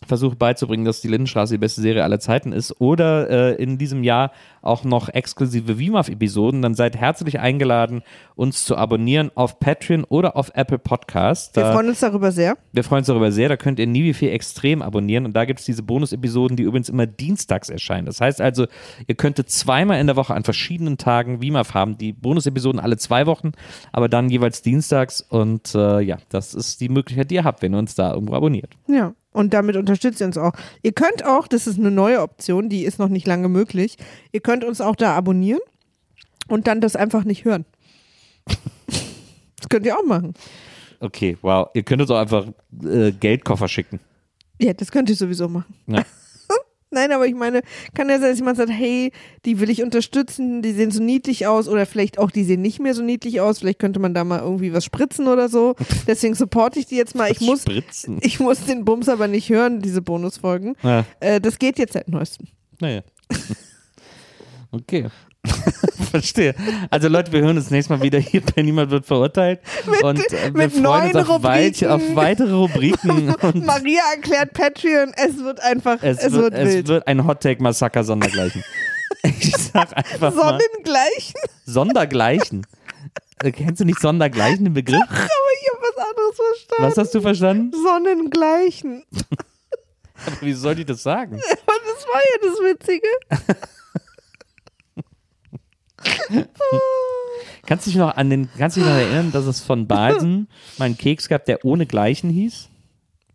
[0.07, 4.05] versuche beizubringen, dass die Lindenstraße die beste Serie aller Zeiten ist, oder äh, in diesem
[4.05, 4.30] Jahr
[4.62, 8.03] auch noch exklusive WIMAF-Episoden, dann seid herzlich eingeladen,
[8.36, 11.55] uns zu abonnieren auf Patreon oder auf Apple Podcasts.
[11.57, 12.57] Wir Da- freuen uns darüber sehr.
[12.72, 13.49] wir freuen uns darüber sehr.
[13.49, 15.24] Da könnt ihr nie wie viel extrem abonnieren.
[15.24, 18.07] Und da gibt es diese Bonus-Episoden, die übrigens immer dienstags erscheinen.
[18.07, 18.66] Das heißt also,
[19.07, 21.99] ihr könntet zweimal in der Woche an verschiedenen Tagen WIMAF haben.
[21.99, 23.53] Die Bonus-Episoden alle zwei Wochen,
[23.92, 25.20] aber dann jeweils dienstags.
[25.22, 28.34] Und äh, ja, das ist die Möglichkeit, die ihr habt, wenn ihr uns da irgendwo
[28.34, 28.70] abonniert.
[28.86, 29.12] Ja.
[29.39, 30.51] Und damit unterstützt ihr uns auch.
[30.82, 33.97] Ihr könnt auch, das ist eine neue Option, die ist noch nicht lange möglich,
[34.32, 35.61] ihr könnt uns auch da abonnieren
[36.49, 37.64] und dann das einfach nicht hören.
[39.61, 40.34] Das könnt ihr auch machen.
[41.01, 41.68] Okay, wow.
[41.74, 42.47] Ihr könnt uns auch einfach
[42.84, 43.99] äh, Geldkoffer schicken.
[44.61, 45.74] Ja, das könnt ihr sowieso machen.
[45.89, 46.05] Ja.
[46.91, 47.61] Nein, aber ich meine,
[47.95, 49.12] kann ja sein, dass jemand sagt, hey,
[49.45, 52.80] die will ich unterstützen, die sehen so niedlich aus oder vielleicht auch, die sehen nicht
[52.80, 55.74] mehr so niedlich aus, vielleicht könnte man da mal irgendwie was spritzen oder so.
[56.07, 57.30] Deswegen supporte ich die jetzt mal.
[57.30, 58.18] Ich muss, Spritzen.
[58.22, 60.76] ich muss den Bums aber nicht hören, diese Bonusfolgen.
[60.82, 61.05] Ja.
[61.20, 62.47] Äh, das geht jetzt seit neuestem.
[62.80, 63.03] Naja.
[64.70, 65.09] Okay.
[66.11, 66.55] Verstehe.
[66.90, 69.61] Also Leute, wir hören uns nächstes Mal wieder hier bei Niemand wird verurteilt.
[70.03, 73.34] und äh, wir mit freuen neuen uns auf, weit, auf weitere Rubriken.
[73.42, 76.88] Und Maria erklärt Patreon, es wird einfach, es, es, wird, wird, es wild.
[76.88, 78.64] wird ein Hottake-Massaker sondergleichen.
[79.22, 81.40] ich sag einfach mal Sonnengleichen?
[81.66, 82.66] Sondergleichen.
[83.42, 85.03] Äh, Kennst du nicht Sondergleichen, den Begriff?
[85.03, 86.84] Aber ich habe was anderes verstanden.
[86.84, 87.72] Was hast du verstanden?
[87.72, 89.05] Sonnengleichen.
[90.26, 91.38] Aber wieso soll ich das sagen?
[91.38, 93.66] Das war ja das Witzige.
[97.66, 100.48] Kannst du dich noch an den, kannst dich noch erinnern, dass es von Balsen
[100.78, 102.68] mal einen Keks gab, der ohne Gleichen hieß?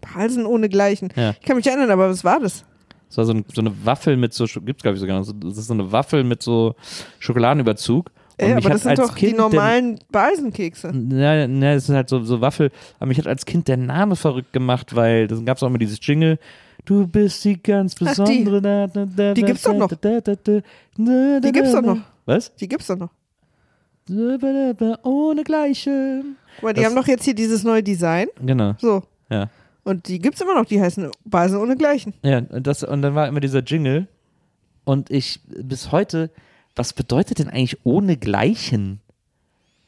[0.01, 1.09] Palsen ohne Gleichen.
[1.15, 1.32] Ja.
[1.39, 2.65] Ich kann mich erinnern, aber was war das?
[3.09, 5.24] Das war so, ein, so eine Waffel mit so, gibt es glaube ich sogar noch,
[5.26, 6.76] so- das ist so eine Waffel mit so
[7.19, 8.09] Schokoladenüberzug.
[8.39, 10.88] Und Ey, aber das sind doch kind die normalen Balsenkekse.
[10.88, 12.71] Ja, ne, das ist halt so, so Waffel.
[12.97, 15.78] Aber mich hat als Kind der Name verrückt gemacht, weil dann gab es auch immer
[15.78, 16.39] dieses Jingle.
[16.86, 18.43] Du bist die ganz Ach, die.
[18.43, 18.61] besondere.
[18.63, 19.89] da, da, da, Die gibt's doch noch.
[19.89, 21.99] Die gibt's doch noch.
[22.26, 22.53] Was?
[22.55, 23.09] Die gibt's doch noch.
[25.03, 26.24] Ohne Gleiche.
[26.55, 28.28] Guck mal, die Das- haben doch jetzt hier dieses neue Design.
[28.41, 28.76] Genau.
[28.80, 29.03] So.
[29.30, 29.49] Ja.
[29.84, 32.13] Und die gibt's immer noch, die heißen Balsen ohne Gleichen.
[32.24, 34.07] Ja, und, das, und dann war immer dieser Jingle.
[34.86, 36.30] Und ich bis heute,
[36.76, 38.99] was bedeutet denn eigentlich ohne Gleichen?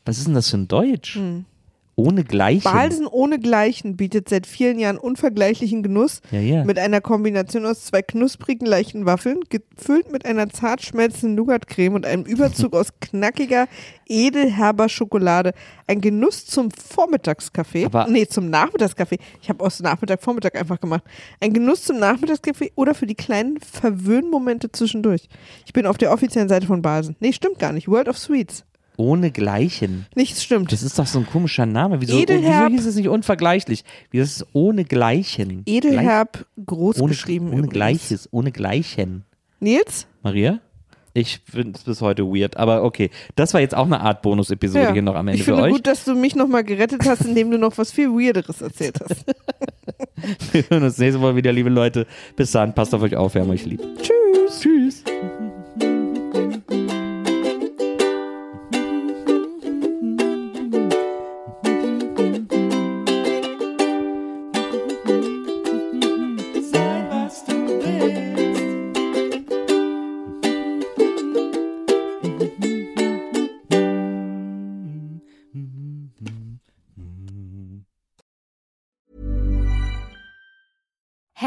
[0.06, 1.16] Was ist denn das für ein Deutsch?
[1.16, 1.46] Hm.
[1.98, 2.64] Ohne Gleichen.
[2.64, 6.64] Balsen ohne Gleichen bietet seit vielen Jahren unvergleichlichen Genuss Ja, ja.
[6.66, 12.06] mit einer Kombination aus zwei knusprigen, leichten Waffeln, gefüllt mit einer zart schmelzenden Nougatcreme und
[12.06, 13.68] einem Überzug aus knackiger,
[14.08, 15.54] edelherber Schokolade.
[15.88, 17.86] Ein Genuss zum Vormittagskaffee.
[17.86, 19.20] Aber- nee, zum Nachmittagskaffee.
[19.42, 21.04] Ich habe aus Nachmittag, Vormittag einfach gemacht.
[21.40, 25.30] Ein Genuss zum Nachmittagskaffee oder für die kleinen Verwöhnmomente zwischendurch.
[25.66, 27.16] Ich bin auf der offiziellen Seite von Balsen.
[27.22, 27.88] Nee, stimmt gar nicht.
[27.88, 28.66] World of Sweets.
[28.98, 30.06] Ohne Gleichen.
[30.16, 30.72] Nichts stimmt.
[30.72, 32.02] Das ist doch so ein komischer Name.
[32.02, 32.72] Wieso, Edelherb.
[32.72, 33.84] wieso hieß es nicht unvergleichlich?
[34.12, 35.64] Wieso ist es ohne Gleichen?
[35.66, 37.48] Edelherb groß ohne, geschrieben.
[37.48, 37.74] ohne übrigens.
[37.74, 39.24] Gleiches, ohne Gleichen.
[39.60, 40.08] Nils?
[40.24, 40.60] Maria?
[41.18, 43.10] Ich finde es bis heute weird, aber okay.
[43.36, 45.72] Das war jetzt auch eine Art Bonus-Episode hier noch am Ende ich für finde euch.
[45.72, 49.24] gut, dass du mich nochmal gerettet hast, indem du noch was viel Weirderes erzählt hast.
[50.52, 52.06] Wir hören uns nächste Woche wieder, liebe Leute.
[52.36, 53.82] Bis dann, passt auf euch auf, wir haben euch lieb.
[54.02, 54.60] Tschüss.
[54.60, 55.04] Tschüss.